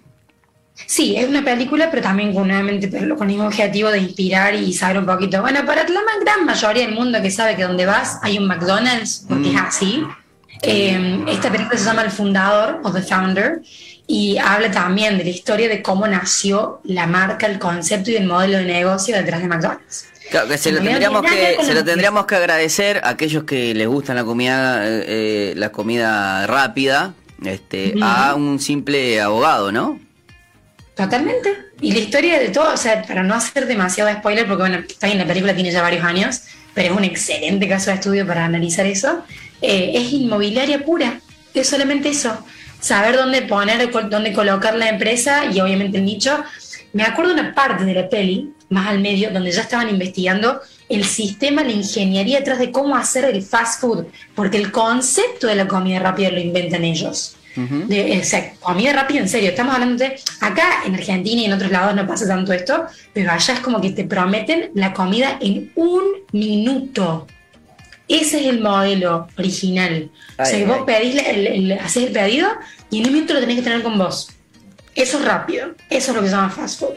Sí, 0.87 1.17
es 1.17 1.27
una 1.27 1.43
película, 1.43 1.91
pero 1.91 2.03
también 2.03 2.35
con, 2.35 2.49
nuevamente 2.49 2.89
pero 2.89 3.17
con 3.17 3.27
el 3.29 3.35
mismo 3.37 3.49
objetivo 3.49 3.91
de 3.91 3.99
inspirar 3.99 4.55
y 4.55 4.73
saber 4.75 4.99
un 4.99 5.07
poquito. 5.07 5.41
Bueno, 5.41 5.65
para 5.65 5.83
la 5.89 6.01
gran 6.23 6.45
mayoría 6.45 6.85
del 6.87 6.95
mundo 6.95 7.21
que 7.23 7.31
sabe 7.31 7.57
que 7.57 7.63
donde 7.63 7.87
vas 7.87 8.19
hay 8.23 8.37
un 8.39 8.47
McDonald's, 8.47 9.25
porque 9.29 9.49
Mm. 9.49 9.57
es 9.57 9.63
así. 9.63 10.03
eh, 10.63 11.23
esta 11.29 11.51
película 11.53 11.79
se 11.79 11.85
llama 11.85 12.03
El 12.03 12.11
Fundador 12.11 12.81
o 12.83 12.91
The 12.91 13.03
Founder 13.03 13.61
y 14.07 14.39
habla 14.39 14.71
también 14.71 15.19
de 15.19 15.25
la 15.25 15.31
historia 15.31 15.69
de 15.69 15.83
cómo 15.83 16.07
nació 16.07 16.81
la 16.85 17.07
marca, 17.07 17.47
el 17.47 17.59
concepto 17.59 18.11
y 18.11 18.17
el 18.17 18.27
modelo 18.27 18.59
de 18.59 18.65
negocio 18.65 19.17
detrás 19.17 19.41
de 19.41 19.49
McDonald's. 19.49 20.07
Claro, 20.31 20.49
que 20.49 20.59
se 20.59 20.73
lo 20.73 20.83
tendríamos 20.83 21.23
que, 21.23 21.57
se 21.63 21.75
lo 21.75 21.85
tendríamos 21.85 22.27
que 22.27 22.35
agradecer 22.35 23.01
a 23.05 23.11
aquellos 23.11 23.45
que 23.45 23.75
les 23.75 23.87
gustan 23.87 24.17
la 24.17 24.25
comida, 24.25 24.87
eh, 24.87 25.05
eh, 25.07 25.55
la 25.57 25.71
comida 25.71 26.47
rápida, 26.47 27.15
este, 27.45 27.95
a 28.03 28.35
un 28.35 28.59
simple 28.59 29.21
abogado, 29.21 29.71
¿no? 29.71 30.01
Totalmente. 30.97 31.67
Y 31.81 31.93
la 31.93 31.99
historia 31.99 32.39
de 32.39 32.49
todo, 32.49 32.73
o 32.73 32.77
sea, 32.77 33.03
para 33.03 33.23
no 33.23 33.35
hacer 33.35 33.67
demasiado 33.67 34.11
spoiler, 34.13 34.47
porque 34.47 34.63
bueno, 34.63 34.79
está 34.79 35.07
bien, 35.07 35.19
la 35.19 35.27
película 35.27 35.55
tiene 35.55 35.71
ya 35.71 35.83
varios 35.83 36.05
años, 36.05 36.43
pero 36.75 36.93
es 36.93 36.99
un 36.99 37.05
excelente 37.05 37.69
caso 37.69 37.91
de 37.91 37.97
estudio 37.97 38.27
para 38.27 38.47
analizar 38.47 38.87
eso, 38.87 39.23
eh, 39.61 39.93
es 39.95 40.13
inmobiliaria 40.13 40.85
pura. 40.85 41.21
Es 41.55 41.69
solamente 41.69 42.09
eso. 42.09 42.37
Saber 42.81 43.17
dónde 43.17 43.43
poner, 43.43 43.91
dónde 44.09 44.33
colocar 44.33 44.75
la 44.77 44.89
empresa 44.89 45.47
y 45.47 45.61
obviamente 45.61 45.99
el 45.99 46.05
nicho. 46.05 46.43
Me 46.93 47.03
acuerdo 47.03 47.33
una 47.33 47.55
parte 47.55 47.85
de 47.85 47.95
la 47.95 48.09
peli, 48.09 48.53
más 48.71 48.89
al 48.89 49.01
medio, 49.01 49.31
donde 49.31 49.53
ya 49.53 49.63
estaban 49.63 49.89
investigando 49.89 50.61
el 50.89 51.05
sistema, 51.05 51.63
la 51.63 51.73
ingeniería 51.73 52.39
detrás 52.39 52.59
de 52.59 52.71
cómo 52.71 52.97
hacer 52.97 53.25
el 53.25 53.43
fast 53.43 53.81
food, 53.81 54.07
porque 54.35 54.57
el 54.57 54.71
concepto 54.71 55.47
de 55.47 55.57
la 55.57 55.69
comida 55.69 55.99
rápida 55.99 56.31
lo 56.31 56.41
inventan 56.41 56.85
ellos. 56.85 57.37
De, 57.57 58.21
o 58.21 58.25
sea, 58.25 58.53
comida 58.61 58.93
rápida, 58.93 59.21
en 59.21 59.31
serio, 59.31 59.49
estamos 59.49 59.75
hablando 59.75 59.97
de. 60.05 60.21
Acá 60.41 60.83
en 60.85 60.95
Argentina 60.95 61.41
y 61.41 61.45
en 61.47 61.55
otros 61.55 61.71
lados 61.71 61.95
no 61.95 62.07
pasa 62.07 62.29
tanto 62.29 62.53
esto, 62.53 62.85
pero 63.15 63.33
allá 63.33 63.55
es 63.55 63.61
como 63.61 63.81
que 63.81 63.93
te 63.93 64.05
prometen 64.05 64.73
la 64.75 64.93
comida 64.93 65.39
en 65.41 65.73
un 65.75 66.03
minuto. 66.33 67.27
Ese 68.09 68.41
es 68.41 68.47
el 68.47 68.61
modelo 68.61 69.27
original. 69.37 70.11
o 70.39 70.45
sea, 70.45 70.57
Ay, 70.57 70.61
que 70.63 70.67
vos 70.67 70.79
ay. 70.81 70.85
pedís 70.87 71.23
el, 71.27 71.47
el- 71.47 71.73
haces 71.73 72.05
el 72.05 72.13
pedido 72.13 72.49
y 72.91 73.01
en 73.01 73.07
un 73.09 73.13
minuto 73.15 73.35
lo 73.35 73.41
tenés 73.41 73.57
que 73.57 73.63
tener 73.63 73.83
con 73.83 73.99
vos. 73.99 74.29
Eso 74.95 75.19
es 75.19 75.25
rápido. 75.25 75.75
Eso 75.91 76.11
es 76.13 76.17
lo 76.17 76.23
que 76.23 76.29
se 76.29 76.35
llama 76.35 76.51
fast 76.51 76.81
food. 76.81 76.95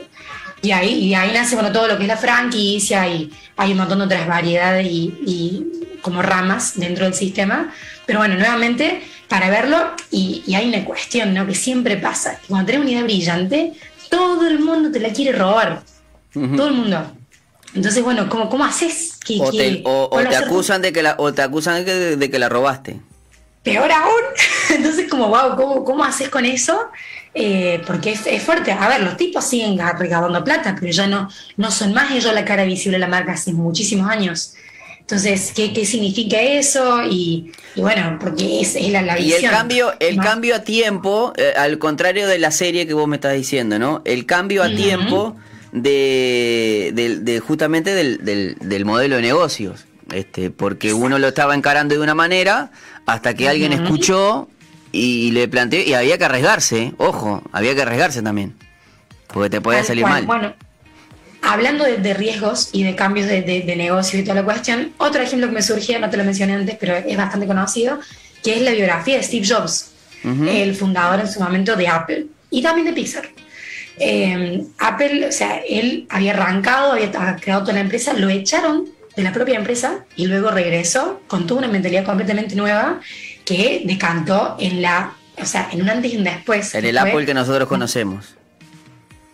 Y 0.62 0.72
ahí, 0.72 0.90
y 1.06 1.14
ahí 1.16 1.32
nace 1.34 1.56
bueno, 1.56 1.72
todo 1.72 1.88
lo 1.88 1.96
que 1.98 2.04
es 2.04 2.08
la 2.08 2.18
franquicia 2.18 3.08
y 3.08 3.32
hay 3.58 3.72
un 3.72 3.78
montón 3.78 4.00
de 4.00 4.06
otras 4.06 4.28
variedades 4.28 4.88
y, 4.88 5.14
y 5.26 5.66
como 6.02 6.22
ramas 6.22 6.74
dentro 6.76 7.06
del 7.06 7.14
sistema. 7.14 7.74
Pero 8.06 8.20
bueno, 8.20 8.36
nuevamente, 8.36 9.02
para 9.28 9.50
verlo, 9.50 9.78
y, 10.12 10.44
y 10.46 10.56
hay 10.56 10.68
una 10.68 10.84
cuestión 10.86 11.34
¿no? 11.34 11.46
que 11.48 11.56
siempre 11.56 11.98
pasa, 11.98 12.40
que 12.40 12.48
cuando 12.48 12.66
tenés 12.68 12.82
una 12.82 12.92
idea 12.92 13.04
brillante, 13.04 13.74
todo 14.10 14.48
el 14.48 14.60
mundo 14.60 14.92
te 14.92 15.00
la 15.00 15.10
quiere 15.14 15.38
robar. 15.38 15.82
Todo 16.34 16.68
el 16.68 16.74
mundo. 16.74 17.12
Entonces, 17.76 18.04
bueno, 18.04 18.28
¿cómo, 18.30 18.50
cómo 18.50 18.66
haces? 18.66 19.18
que 19.24 19.38
O 19.40 19.52
te, 19.52 19.82
o- 19.86 20.10
o 20.12 20.20
te 20.28 20.36
acusan 20.36 20.82
de 20.82 20.92
que 20.92 21.04
la, 21.04 21.16
o 21.20 21.32
te 21.34 21.42
acusan 21.42 21.76
de 21.76 21.86
que, 21.86 21.94
de 22.18 22.32
que 22.32 22.40
la 22.40 22.50
robaste. 22.50 23.00
peor 23.64 23.92
aún. 23.92 24.22
Entonces, 24.76 25.08
como, 25.10 25.28
wow, 25.28 25.56
¿cómo, 25.56 25.84
cómo 25.84 26.04
haces 26.04 26.30
con 26.30 26.46
eso? 26.46 26.80
Eh, 27.36 27.82
porque 27.86 28.12
es, 28.14 28.26
es 28.26 28.42
fuerte. 28.42 28.72
A 28.72 28.88
ver, 28.88 29.02
los 29.02 29.16
tipos 29.18 29.46
siguen 29.46 29.78
recaudando 29.98 30.44
plata, 30.44 30.76
pero 30.80 30.92
ya 30.92 31.06
no, 31.08 31.30
no 31.58 31.70
son 31.72 31.94
más 31.94 32.12
ellos 32.12 32.34
la 32.34 32.44
cara 32.44 32.64
visible 32.64 32.98
de 32.98 33.02
la 33.02 33.08
marca 33.08 33.34
hace 33.34 33.54
muchísimos 33.54 34.10
años. 34.10 34.54
Entonces, 35.02 35.52
¿qué, 35.56 35.74
qué 35.74 35.86
significa 35.86 36.40
eso? 36.42 37.04
Y, 37.04 37.52
y 37.76 37.82
bueno, 37.82 38.18
porque 38.20 38.62
es, 38.62 38.76
es 38.76 38.90
la, 38.92 39.02
la 39.04 39.20
Y 39.20 39.26
visión. 39.26 39.46
el 39.46 39.50
cambio, 39.52 39.94
el 40.00 40.16
Más- 40.18 40.26
cambio 40.26 40.56
a 40.56 40.60
tiempo, 40.60 41.34
eh, 41.38 41.54
al 41.56 41.78
contrario 41.80 42.28
de 42.28 42.38
la 42.40 42.52
serie 42.52 42.86
que 42.88 42.94
vos 42.94 43.08
me 43.08 43.16
estás 43.18 43.34
diciendo, 43.34 43.78
¿no? 43.80 44.02
El 44.06 44.26
cambio 44.26 44.64
a 44.64 44.68
Ujú. 44.68 44.76
tiempo 44.76 45.36
de, 45.72 46.92
del- 46.94 47.26
de 47.26 47.40
justamente 47.40 47.94
del, 47.94 48.24
del, 48.24 48.56
del 48.60 48.86
modelo 48.86 49.16
de 49.18 49.22
negocios. 49.22 49.86
Este, 50.12 50.50
porque 50.50 50.94
uno 50.94 51.20
lo 51.20 51.28
estaba 51.28 51.54
encarando 51.54 51.94
de 51.96 52.02
una 52.02 52.16
manera 52.16 52.72
hasta 53.06 53.36
que 53.36 53.48
alguien 53.48 53.74
escuchó 53.74 54.50
y 54.92 55.30
le 55.32 55.48
planteó, 55.48 55.82
y 55.84 55.94
había 55.94 56.18
que 56.18 56.26
arriesgarse, 56.26 56.94
ojo, 56.98 57.44
había 57.52 57.76
que 57.76 57.84
arriesgarse 57.84 58.22
también. 58.24 58.56
Porque 59.32 59.52
te 59.52 59.62
podía 59.62 59.84
salir 59.84 60.06
mal. 60.06 60.26
Bueno, 60.26 60.54
hablando 61.44 61.84
de, 61.84 61.98
de 61.98 62.14
riesgos 62.16 62.70
y 62.72 62.84
de 62.84 62.96
cambios 62.96 63.28
de, 63.28 63.44
de- 63.44 63.62
de 63.62 63.76
negocio 63.76 64.20
y 64.20 64.24
toda 64.24 64.36
la 64.36 64.44
cuestión, 64.44 64.94
otro 64.98 65.22
ejemplo 65.22 65.48
que 65.48 65.54
me 65.54 65.62
surgía, 65.62 66.00
no 66.00 66.10
te 66.10 66.18
lo 66.18 66.24
mencioné 66.24 66.54
antes, 66.56 66.76
pero 66.80 66.96
es 66.96 67.16
bastante 67.16 67.46
conocido, 67.46 68.00
que 68.44 68.56
es 68.56 68.62
la 68.64 68.72
biografía 68.72 69.18
de 69.18 69.24
Steve 69.24 69.46
Jobs, 69.48 69.92
el 70.24 70.76
fundador 70.76 71.20
en 71.20 71.28
su 71.32 71.40
momento 71.40 71.76
de 71.76 71.88
Apple 71.88 72.26
y 72.50 72.62
también 72.64 72.88
de 72.88 72.94
Pixar. 72.94 73.30
Eh, 74.00 74.64
Apple, 74.80 75.28
o 75.28 75.32
sea, 75.32 75.58
él 75.68 76.06
había 76.10 76.32
arrancado, 76.34 76.94
había 76.94 77.12
creado 77.36 77.62
toda 77.62 77.74
la 77.74 77.82
empresa, 77.82 78.14
lo 78.14 78.30
echaron 78.30 78.86
de 79.16 79.24
la 79.24 79.34
propia 79.34 79.56
empresa 79.58 80.06
y 80.16 80.28
luego 80.28 80.52
regresó 80.52 81.22
con 81.28 81.46
toda 81.48 81.60
una 81.60 81.68
mentalidad 81.68 82.06
completamente 82.06 82.56
nueva 82.56 83.02
que 83.44 83.82
decantó 83.86 84.56
en 84.60 84.82
la, 84.82 85.14
o 85.42 85.46
sea, 85.46 85.70
en 85.74 85.82
un 85.82 85.90
antes 85.90 86.14
y 86.14 86.18
un 86.18 86.24
después. 86.24 86.74
en 86.76 86.86
el 86.86 86.98
Apple 86.98 87.26
que 87.26 87.34
nosotros 87.34 87.68
conocemos. 87.68 88.36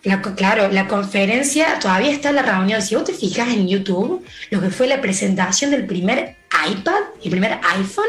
la 0.03 0.21
co- 0.21 0.33
claro, 0.35 0.69
la 0.71 0.87
conferencia, 0.87 1.77
todavía 1.79 2.11
está 2.11 2.31
la 2.31 2.41
reunión. 2.41 2.81
Si 2.81 2.95
vos 2.95 3.03
te 3.03 3.13
fijas 3.13 3.49
en 3.49 3.67
YouTube, 3.67 4.23
lo 4.49 4.61
que 4.61 4.69
fue 4.69 4.87
la 4.87 5.01
presentación 5.01 5.69
del 5.71 5.85
primer 5.85 6.37
iPad, 6.67 6.93
el 7.23 7.29
primer 7.31 7.59
iPhone, 7.75 8.05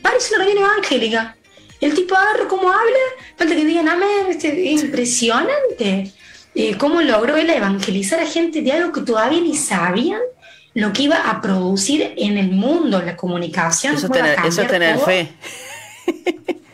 parece 0.00 0.34
una 0.36 0.44
reunión 0.44 0.64
evangélica. 0.70 1.36
El 1.80 1.94
tipo 1.94 2.16
agarra 2.16 2.48
cómo 2.48 2.68
habla, 2.68 2.98
falta 3.36 3.54
que 3.54 3.64
digan 3.64 3.88
amén, 3.88 4.26
este, 4.28 4.72
es 4.72 4.82
impresionante. 4.82 6.12
Eh, 6.54 6.76
cómo 6.76 7.00
logró 7.02 7.36
él 7.36 7.50
evangelizar 7.50 8.20
a 8.20 8.26
gente 8.26 8.62
de 8.62 8.72
algo 8.72 8.92
que 8.92 9.02
todavía 9.02 9.40
ni 9.40 9.54
sabían 9.54 10.20
lo 10.74 10.92
que 10.92 11.02
iba 11.02 11.30
a 11.30 11.40
producir 11.40 12.14
en 12.16 12.38
el 12.38 12.50
mundo, 12.50 13.02
la 13.02 13.16
comunicación. 13.16 13.94
Eso 13.94 14.08
tener, 14.08 14.38
eso 14.44 14.62
es 14.62 14.68
tener 14.68 14.96
todo. 14.96 15.06
fe. 15.06 15.32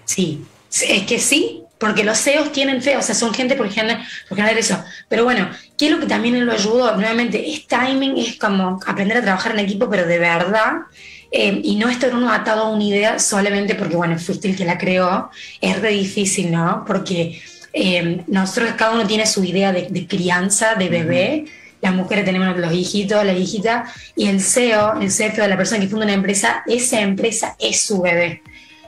Sí, 0.04 0.44
sí, 0.68 0.86
es 0.88 1.02
que 1.04 1.18
sí, 1.18 1.62
porque 1.78 2.04
los 2.04 2.18
CEOs 2.18 2.52
tienen 2.52 2.82
fe, 2.82 2.96
o 2.96 3.02
sea, 3.02 3.14
son 3.14 3.32
gente 3.32 3.56
por 3.56 3.70
generar, 3.70 4.02
por 4.28 4.36
generar 4.36 4.58
eso. 4.58 4.82
Pero 5.08 5.24
bueno, 5.24 5.48
¿qué 5.76 5.86
es 5.86 5.92
lo 5.92 6.00
que 6.00 6.06
también 6.06 6.44
lo 6.44 6.52
ayudó? 6.52 6.94
Nuevamente, 6.96 7.50
es 7.50 7.66
timing, 7.66 8.16
es 8.18 8.36
como 8.36 8.78
aprender 8.86 9.18
a 9.18 9.22
trabajar 9.22 9.52
en 9.52 9.60
equipo, 9.60 9.88
pero 9.88 10.06
de 10.06 10.18
verdad, 10.18 10.82
eh, 11.36 11.60
y 11.64 11.74
no 11.74 11.88
estar 11.88 12.14
uno 12.14 12.30
atado 12.30 12.62
a 12.62 12.70
una 12.70 12.84
idea 12.84 13.18
solamente 13.18 13.74
porque, 13.74 13.96
bueno, 13.96 14.16
fuiste 14.20 14.48
el 14.48 14.54
que 14.54 14.64
la 14.64 14.78
creó, 14.78 15.30
es 15.60 15.80
re 15.80 15.90
difícil, 15.90 16.52
¿no? 16.52 16.84
Porque 16.86 17.42
eh, 17.72 18.22
nosotros, 18.28 18.74
cada 18.76 18.92
uno 18.92 19.04
tiene 19.04 19.26
su 19.26 19.42
idea 19.42 19.72
de, 19.72 19.88
de 19.90 20.06
crianza, 20.06 20.76
de 20.76 20.88
bebé. 20.88 21.46
Las 21.80 21.92
mujeres 21.92 22.24
tenemos 22.24 22.56
los 22.56 22.72
hijitos, 22.72 23.24
la 23.24 23.32
hijita, 23.32 23.92
y 24.14 24.28
el 24.28 24.40
CEO, 24.40 25.00
el 25.00 25.10
CEO 25.10 25.34
de 25.34 25.48
la 25.48 25.56
persona 25.56 25.80
que 25.80 25.88
funda 25.88 26.04
una 26.04 26.14
empresa, 26.14 26.62
esa 26.68 27.00
empresa 27.00 27.56
es 27.58 27.80
su 27.80 28.00
bebé. 28.00 28.40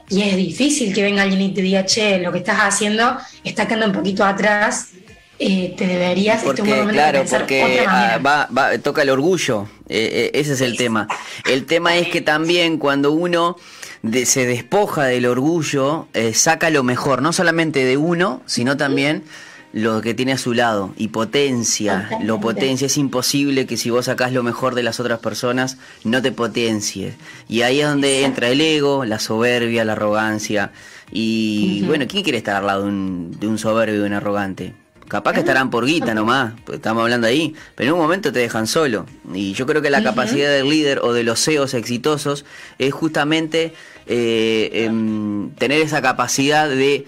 Y 0.09 0.23
es 0.23 0.37
difícil 0.37 0.95
que 0.95 1.03
venga 1.03 1.23
alguien 1.23 1.41
y 1.41 1.53
te 1.53 1.63
diga, 1.63 1.85
che, 1.85 2.21
lo 2.21 2.31
que 2.31 2.39
estás 2.39 2.59
haciendo 2.61 3.19
está 3.43 3.67
quedando 3.67 3.87
un 3.87 3.93
poquito 3.93 4.25
atrás, 4.25 4.91
eh, 5.39 5.75
te 5.77 5.87
deberías, 5.87 6.37
este 6.43 6.47
Porque, 6.47 6.63
momento 6.63 6.87
de 6.89 6.93
claro, 6.95 7.25
porque 7.31 7.65
otra 7.81 8.15
ah, 8.15 8.19
va, 8.19 8.49
va- 8.57 8.79
toca 8.79 9.03
el 9.03 9.11
orgullo. 9.11 9.69
Eh, 9.89 10.31
eh, 10.35 10.41
ese 10.41 10.55
es 10.55 10.61
el 10.61 10.77
tema. 10.77 11.09
El 11.45 11.67
tema 11.67 11.97
es 11.97 12.09
que 12.09 12.21
también 12.21 12.79
cuando 12.79 13.13
uno 13.13 13.57
de- 14.03 14.27
se 14.27 14.47
despoja 14.47 15.05
del 15.05 15.27
orgullo, 15.27 16.09
eh, 16.15 16.33
saca 16.35 16.71
lo 16.71 16.83
mejor, 16.83 17.23
no 17.23 17.33
solamente 17.33 17.85
de 17.85 17.97
uno, 17.97 18.43
sino 18.47 18.77
también 18.77 19.25
lo 19.73 20.01
que 20.01 20.15
tiene 20.15 20.33
a 20.33 20.39
su 20.39 20.55
lado 20.55 20.95
y 20.97 21.09
potencia, 21.09 22.09
lo 22.23 22.41
potencia. 22.41 22.87
Es 22.87 22.97
imposible 22.97 23.67
que 23.67 23.77
si 23.77 23.91
vos 23.91 24.07
sacás 24.07 24.33
lo 24.33 24.43
mejor 24.43 24.75
de 24.75 24.83
las 24.83 25.01
otras 25.01 25.19
personas, 25.19 25.77
no 26.03 26.23
te 26.23 26.33
potencies. 26.33 27.15
Y 27.47 27.61
ahí 27.61 27.81
es 27.81 27.87
donde 27.89 28.25
entra 28.25 28.49
el 28.49 28.61
ego, 28.63 29.05
la 29.05 29.19
soberbia, 29.19 29.85
la 29.85 29.93
arrogancia. 29.93 30.73
Y 31.13 31.83
bueno, 31.83 32.07
¿quién 32.09 32.23
quiere 32.23 32.39
estar 32.39 32.57
al 32.57 32.67
lado 32.67 32.83
de 32.85 32.89
un, 32.89 33.37
de 33.39 33.47
un 33.49 33.59
soberbio 33.59 33.97
y 33.97 33.99
de 34.01 34.07
un 34.07 34.13
arrogante? 34.15 34.73
Capaz 35.09 35.33
que 35.35 35.41
estarán 35.41 35.71
por 35.71 35.87
guita 35.87 36.15
nomás, 36.15 36.55
pues 36.65 36.77
estamos 36.77 37.03
hablando 37.03 37.27
ahí, 37.29 37.55
pero 37.77 37.91
en 37.91 37.95
un 37.95 38.01
momento 38.01 38.33
te 38.33 38.41
dejan 38.41 38.67
solo. 38.67 39.07
Y 39.33 39.53
yo 39.53 39.65
creo 39.67 39.81
que 39.81 39.91
la 39.91 39.99
capacidad 40.03 40.51
del 40.51 40.69
líder 40.69 40.99
o 40.99 41.13
de 41.13 41.23
los 41.23 41.41
CEOs 41.45 41.75
exitosos 41.75 42.45
es 42.79 42.93
justamente 42.93 43.73
eh, 44.07 44.71
em, 44.85 45.51
tener 45.53 45.81
esa 45.81 46.03
capacidad 46.03 46.69
de 46.69 47.07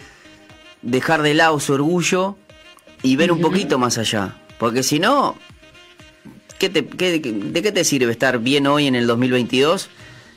dejar 0.82 1.22
de 1.22 1.34
lado 1.34 1.58
su 1.61 1.72
orgullo 1.72 2.37
y 3.02 3.16
ver 3.16 3.32
un 3.32 3.40
poquito 3.40 3.78
más 3.78 3.98
allá. 3.98 4.37
Porque 4.58 4.82
si 4.82 4.98
no, 5.00 5.37
¿qué 6.58 6.68
te- 6.68 6.87
qué- 6.87 7.18
¿de 7.20 7.62
qué 7.62 7.72
te 7.72 7.84
sirve 7.84 8.11
estar 8.12 8.38
bien 8.38 8.66
hoy 8.66 8.87
en 8.87 8.94
el 8.94 9.06
2022 9.06 9.88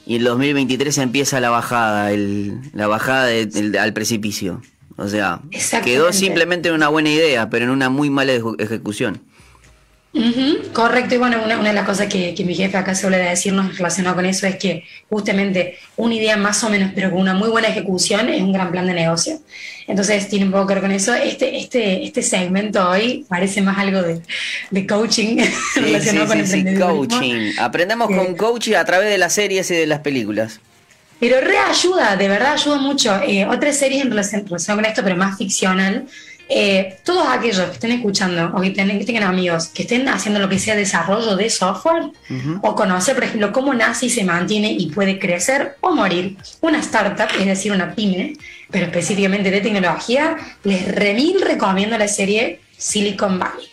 y 0.05 0.15
en 0.15 0.21
el 0.21 0.25
2023 0.25 0.97
empieza 0.99 1.39
la 1.39 1.49
bajada, 1.51 2.11
el- 2.11 2.59
la 2.73 2.87
bajada 2.87 3.25
de- 3.25 3.79
al 3.79 3.93
precipicio? 3.93 4.61
O 4.97 5.07
sea, 5.07 5.39
quedó 5.83 6.11
simplemente 6.13 6.69
en 6.69 6.75
una 6.75 6.89
buena 6.89 7.09
idea, 7.09 7.49
pero 7.49 7.65
en 7.65 7.71
una 7.71 7.89
muy 7.89 8.09
mala 8.09 8.33
ejecu- 8.33 8.61
ejecución. 8.61 9.21
Ujú, 10.13 10.73
correcto, 10.73 11.15
y 11.15 11.19
bueno, 11.19 11.41
una, 11.41 11.57
una 11.57 11.69
de 11.69 11.73
las 11.75 11.85
cosas 11.85 12.07
que, 12.07 12.35
que 12.35 12.43
mi 12.43 12.53
jefe 12.53 12.75
acá 12.75 12.93
suele 12.95 13.17
decirnos 13.17 13.77
relacionado 13.77 14.17
con 14.17 14.25
eso 14.25 14.45
es 14.45 14.57
que 14.57 14.83
justamente 15.09 15.77
una 15.95 16.13
idea 16.15 16.35
más 16.35 16.61
o 16.65 16.69
menos, 16.69 16.91
pero 16.93 17.11
con 17.11 17.21
una 17.21 17.33
muy 17.33 17.47
buena 17.47 17.69
ejecución, 17.69 18.27
es 18.27 18.41
un 18.41 18.51
gran 18.51 18.71
plan 18.71 18.85
de 18.87 18.93
negocio. 18.93 19.39
Entonces, 19.87 20.27
tiene 20.27 20.43
un 20.45 20.51
poco 20.51 20.67
que 20.67 20.73
ver 20.73 20.83
con 20.83 20.91
eso. 20.91 21.13
Este, 21.13 21.57
este, 21.57 22.03
este 22.03 22.23
segmento 22.23 22.89
hoy 22.89 23.25
parece 23.29 23.61
más 23.61 23.77
algo 23.77 24.01
de, 24.01 24.19
de 24.69 24.85
coaching 24.85 25.37
Sí, 25.73 25.79
relacionado 25.79 26.27
sí, 26.27 26.37
con 26.37 26.45
sí, 26.45 26.51
sí, 26.51 26.57
emprendedurismo. 26.59 26.97
coaching. 27.07 27.51
Aprendemos 27.59 28.07
con 28.09 28.35
coaching 28.35 28.73
a 28.75 28.83
través 28.83 29.09
de 29.09 29.17
las 29.17 29.31
series 29.31 29.71
y 29.71 29.75
de 29.75 29.87
las 29.87 29.99
películas. 29.99 30.59
Pero 31.21 31.39
reayuda, 31.39 32.17
de 32.17 32.27
verdad 32.27 32.53
ayuda 32.53 32.77
mucho. 32.79 33.15
Eh, 33.25 33.45
otra 33.45 33.71
serie 33.71 34.01
en 34.01 34.09
relación, 34.09 34.43
relación 34.45 34.75
con 34.77 34.85
esto, 34.85 35.01
pero 35.03 35.15
más 35.15 35.37
ficcional. 35.37 36.05
eh, 36.53 36.97
todos 37.05 37.25
aquellos 37.29 37.65
que 37.67 37.71
estén 37.75 37.91
escuchando 37.93 38.51
o 38.53 38.59
que, 38.59 38.71
ten- 38.71 38.99
que 38.99 39.05
tengan 39.05 39.23
amigos 39.23 39.67
que 39.73 39.83
estén 39.83 40.09
haciendo 40.09 40.37
lo 40.41 40.49
que 40.49 40.59
sea 40.59 40.75
desarrollo 40.75 41.37
de 41.37 41.49
software 41.49 42.07
Ujú. 42.29 42.59
o 42.61 42.75
conocer, 42.75 43.15
por 43.15 43.23
ejemplo, 43.23 43.53
cómo 43.53 43.73
nace 43.73 44.07
y 44.07 44.09
se 44.09 44.25
mantiene 44.25 44.69
y 44.69 44.87
puede 44.91 45.17
crecer 45.17 45.77
o 45.79 45.95
morir 45.95 46.35
una 46.59 46.79
startup, 46.79 47.29
es 47.39 47.45
decir, 47.45 47.71
una 47.71 47.95
pyme, 47.95 48.33
pero 48.69 48.87
específicamente 48.87 49.49
de 49.49 49.61
tecnología, 49.61 50.35
les 50.65 50.93
remil 50.93 51.39
recomiendo 51.41 51.97
la 51.97 52.09
serie 52.09 52.59
Silicon 52.77 53.39
Valley. 53.39 53.67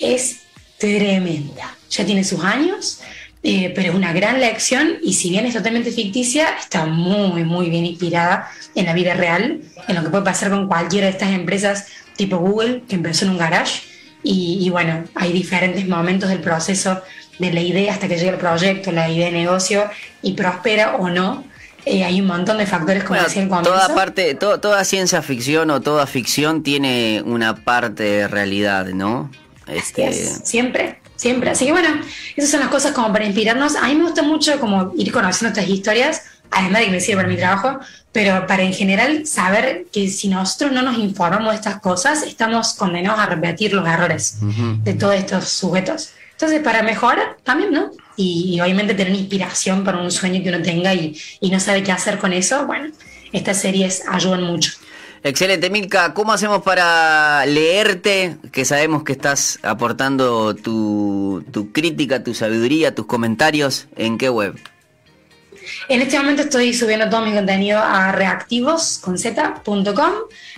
Es 0.00 0.40
tremenda. 0.78 1.76
Ya 1.90 2.04
tiene 2.04 2.24
sus 2.24 2.42
años, 2.42 3.00
eh, 3.42 3.72
pero 3.74 3.90
es 3.90 3.94
una 3.94 4.12
gran 4.12 4.40
lección 4.40 4.94
y 5.02 5.14
si 5.14 5.30
bien 5.30 5.46
es 5.46 5.54
totalmente 5.54 5.90
ficticia, 5.92 6.48
está 6.58 6.86
muy, 6.86 7.44
muy 7.44 7.70
bien 7.70 7.86
inspirada 7.86 8.50
en 8.74 8.86
la 8.86 8.92
vida 8.92 9.14
real, 9.14 9.60
en 9.86 9.94
lo 9.94 10.02
que 10.02 10.10
puede 10.10 10.24
pasar 10.24 10.50
con 10.50 10.66
cualquiera 10.66 11.06
de 11.06 11.12
estas 11.12 11.30
empresas 11.30 11.86
tipo 12.16 12.38
Google, 12.38 12.82
que 12.88 12.96
empezó 12.96 13.24
en 13.24 13.32
un 13.32 13.38
garage. 13.38 13.82
Y, 14.24 14.58
y 14.60 14.70
bueno, 14.70 15.04
hay 15.14 15.32
diferentes 15.32 15.86
momentos 15.86 16.28
del 16.28 16.40
proceso 16.40 17.00
de 17.38 17.52
la 17.52 17.60
idea 17.60 17.92
hasta 17.92 18.08
que 18.08 18.16
llega 18.18 18.32
el 18.32 18.38
proyecto, 18.38 18.90
la 18.90 19.08
idea 19.08 19.26
de 19.26 19.32
negocio 19.32 19.88
y 20.22 20.32
prospera 20.32 20.96
o 20.96 21.08
no. 21.08 21.44
Eh, 21.86 22.02
hay 22.02 22.20
un 22.20 22.26
montón 22.26 22.58
de 22.58 22.66
factores, 22.66 23.04
como 23.04 23.14
Bueno, 23.20 23.28
decía 23.28 23.42
el 23.44 23.48
toda 23.48 23.94
parte, 23.94 24.34
to- 24.34 24.58
toda 24.58 24.84
ciencia 24.84 25.22
ficción 25.22 25.70
o 25.70 25.80
toda 25.80 26.06
ficción 26.08 26.64
tiene 26.64 27.22
una 27.24 27.54
parte 27.64 28.02
de 28.02 28.28
realidad, 28.28 28.86
¿no? 28.86 29.30
Este, 29.68 30.02
Yes, 30.10 30.40
siempre, 30.44 30.98
siempre. 31.18 31.50
Así 31.50 31.66
que 31.66 31.72
bueno, 31.72 31.88
esas 32.36 32.50
son 32.50 32.60
las 32.60 32.70
cosas 32.70 32.92
como 32.92 33.12
para 33.12 33.26
inspirarnos. 33.26 33.76
A 33.76 33.88
mí 33.88 33.94
me 33.96 34.04
gusta 34.04 34.22
mucho 34.22 34.58
como 34.58 34.92
ir 34.96 35.12
conociendo 35.12 35.48
estas 35.48 35.68
historias, 35.68 36.22
además 36.50 36.80
de 36.80 36.86
que 36.86 36.92
me 36.92 37.00
sirve 37.00 37.16
para 37.16 37.28
mi 37.28 37.36
trabajo, 37.36 37.78
pero 38.12 38.46
para 38.46 38.62
en 38.62 38.72
general 38.72 39.26
saber 39.26 39.86
que 39.92 40.08
si 40.08 40.28
nosotros 40.28 40.72
no 40.72 40.80
nos 40.80 40.96
informamos 40.96 41.50
de 41.50 41.56
estas 41.56 41.80
cosas, 41.80 42.22
estamos 42.22 42.72
condenados 42.72 43.20
a 43.20 43.26
repetir 43.26 43.74
los 43.74 43.86
errores 43.86 44.38
de 44.40 44.94
todos 44.94 45.14
estos 45.14 45.48
sujetos. 45.48 46.10
Entonces, 46.32 46.60
para 46.60 46.82
mejorar 46.82 47.36
también, 47.42 47.72
¿no? 47.72 47.90
Y, 48.16 48.54
y 48.54 48.60
obviamente 48.60 48.94
tener 48.94 49.12
inspiración 49.14 49.82
para 49.82 49.98
un 49.98 50.10
sueño 50.10 50.40
que 50.42 50.50
uno 50.50 50.62
tenga 50.62 50.94
y, 50.94 51.20
y 51.40 51.50
no 51.50 51.58
sabe 51.58 51.82
qué 51.82 51.90
hacer 51.90 52.18
con 52.18 52.32
eso, 52.32 52.64
bueno, 52.64 52.92
estas 53.32 53.60
series 53.60 54.04
ayudan 54.08 54.44
mucho. 54.44 54.72
Excelente, 55.22 55.70
Milka. 55.70 56.14
¿Cómo 56.14 56.32
hacemos 56.32 56.62
para 56.62 57.44
leerte? 57.46 58.36
Que 58.52 58.64
sabemos 58.64 59.02
que 59.02 59.12
estás 59.12 59.58
aportando 59.62 60.54
tu, 60.54 61.44
tu 61.50 61.72
crítica, 61.72 62.22
tu 62.22 62.34
sabiduría, 62.34 62.94
tus 62.94 63.06
comentarios. 63.06 63.88
¿En 63.96 64.18
qué 64.18 64.28
web? 64.28 64.58
En 65.88 66.02
este 66.02 66.18
momento 66.18 66.42
estoy 66.42 66.74
subiendo 66.74 67.08
todo 67.08 67.24
mi 67.24 67.32
contenido 67.32 67.78
a 67.78 68.12
reactivos.com. 68.12 70.12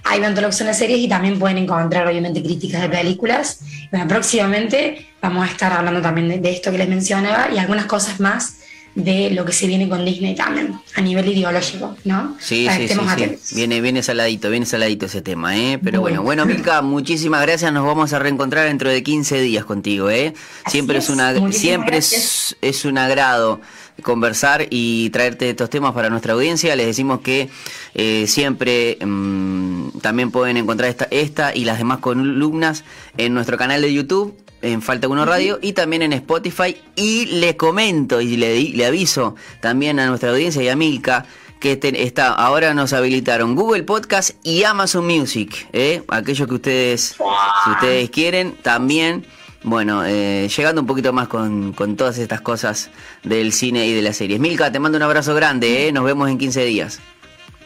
Ahí 0.05 0.21
que 0.21 0.53
son 0.53 0.67
las 0.67 0.79
series 0.79 0.99
y 0.99 1.09
también 1.09 1.39
pueden 1.39 1.59
encontrar, 1.59 2.07
obviamente, 2.07 2.43
críticas 2.43 2.83
de 2.83 2.89
películas. 2.89 3.61
Bueno, 3.91 4.09
próximamente 4.09 5.07
vamos 5.21 5.49
a 5.49 5.51
estar 5.51 5.73
hablando 5.73 6.01
también 6.01 6.41
de 6.41 6.51
esto 6.51 6.71
que 6.71 6.79
les 6.79 6.89
mencionaba 6.89 7.51
y 7.53 7.59
algunas 7.59 7.87
cosas 7.87 8.21
más 8.21 8.60
de 8.95 9.31
lo 9.31 9.45
que 9.45 9.53
se 9.53 9.67
viene 9.67 9.89
con 9.89 10.05
Disney 10.05 10.35
también, 10.35 10.75
a 10.95 11.01
nivel 11.01 11.29
ideológico, 11.29 11.97
¿no? 12.05 12.37
Sí, 12.41 12.69
sí, 12.77 12.89
sí, 12.89 13.55
Viene, 13.55 13.81
viene 13.81 14.03
saladito, 14.03 14.51
viene 14.51 14.67
saladito 14.67 15.07
ese 15.07 15.23
tema, 15.23 15.57
¿eh? 15.57 15.79
Pero 15.83 16.01
bueno, 16.01 16.23
bueno, 16.23 16.45
Milka, 16.45 16.83
muchísimas 16.83 17.43
gracias. 17.43 17.73
Nos 17.73 17.87
vamos 17.87 18.13
a 18.13 18.19
reencontrar 18.19 18.67
dentro 18.67 18.91
de 18.91 19.03
15 19.03 19.41
días 19.41 19.65
contigo, 19.65 20.11
¿eh? 20.11 20.35
Siempre 20.67 20.99
es, 20.99 21.09
una, 21.09 21.53
siempre 21.53 21.99
es, 21.99 22.57
es 22.61 22.85
un 22.85 22.99
agrado 22.99 23.61
conversar 24.03 24.67
y 24.71 25.11
traerte 25.11 25.51
estos 25.51 25.71
temas 25.71 25.93
para 25.93 26.11
nuestra 26.11 26.33
audiencia. 26.33 26.75
Les 26.75 26.87
decimos 26.87 27.21
que 27.21 27.49
eh, 27.95 28.27
siempre 28.27 28.99
mm, 29.05 29.99
también 30.01 30.31
pueden 30.31 30.57
encontrar 30.57 30.91
esta, 30.91 31.07
esta 31.11 31.55
y 31.55 31.65
las 31.65 31.79
demás 31.79 31.99
columnas 31.99 32.85
en 33.17 33.35
nuestro 33.35 33.57
canal 33.57 33.83
de 33.83 33.93
YouTube 33.93 34.35
en 34.63 34.83
Falta 34.83 35.09
Uno 35.09 35.25
Radio 35.25 35.59
y 35.63 35.73
también 35.73 36.03
en 36.03 36.13
Spotify. 36.13 36.77
Y 36.97 37.27
le 37.27 37.57
comento 37.57 38.21
y 38.21 38.37
le, 38.37 38.61
le 38.61 38.87
aviso 38.87 39.37
también 39.61 39.99
a 40.01 40.07
nuestra 40.07 40.31
audiencia 40.31 40.63
y 40.63 40.69
a 40.69 40.77
Milka 40.77 41.27
que 41.61 41.79
está, 41.83 42.33
ahora 42.33 42.73
nos 42.73 42.95
habilitaron 42.95 43.55
Google 43.55 43.83
Podcast 43.83 44.31
y 44.43 44.65
Amazon 44.65 45.07
Music. 45.07 45.69
¿eh? 45.75 46.03
Aquellos 46.09 46.49
que 46.49 46.55
ustedes, 46.55 47.17
si 47.65 47.71
ustedes 47.71 48.11
quieren, 48.11 48.55
también 48.63 49.27
bueno, 49.63 50.03
eh, 50.07 50.49
llegando 50.49 50.81
un 50.81 50.87
poquito 50.87 51.13
más 51.13 51.29
con, 51.29 51.75
todas 51.97 52.17
estas 52.17 52.41
cosas 52.41 52.91
del 53.23 53.53
cine 53.53 53.87
y 53.87 53.93
de 53.93 54.01
las 54.01 54.17
series. 54.17 54.41
Milka, 54.41 54.73
te 54.73 54.79
mando 54.79 54.97
un 54.97 55.03
abrazo 55.03 55.35
grande, 55.35 55.87
¿eh? 55.87 55.93
nos 55.93 56.05
vemos 56.05 56.31
en 56.31 56.39
15 56.39 56.65
días. 56.65 56.99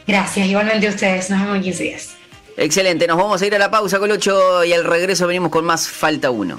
Gracias, 0.04 0.48
igualmente 0.48 0.88
ustedes, 0.88 1.30
nos 1.30 1.40
vemos 1.40 1.57
en 1.57 1.62
15 1.62 1.83
días. 1.85 2.16
Excelente, 2.57 3.07
nos 3.07 3.16
vamos 3.16 3.40
a 3.40 3.46
ir 3.46 3.54
a 3.54 3.59
la 3.59 3.70
pausa, 3.70 4.00
Colocho, 4.00 4.64
y 4.64 4.72
al 4.72 4.85
regreso 4.85 5.28
venimos 5.28 5.50
con 5.50 5.64
más 5.64 5.88
Falta 5.88 6.30
1. 6.30 6.59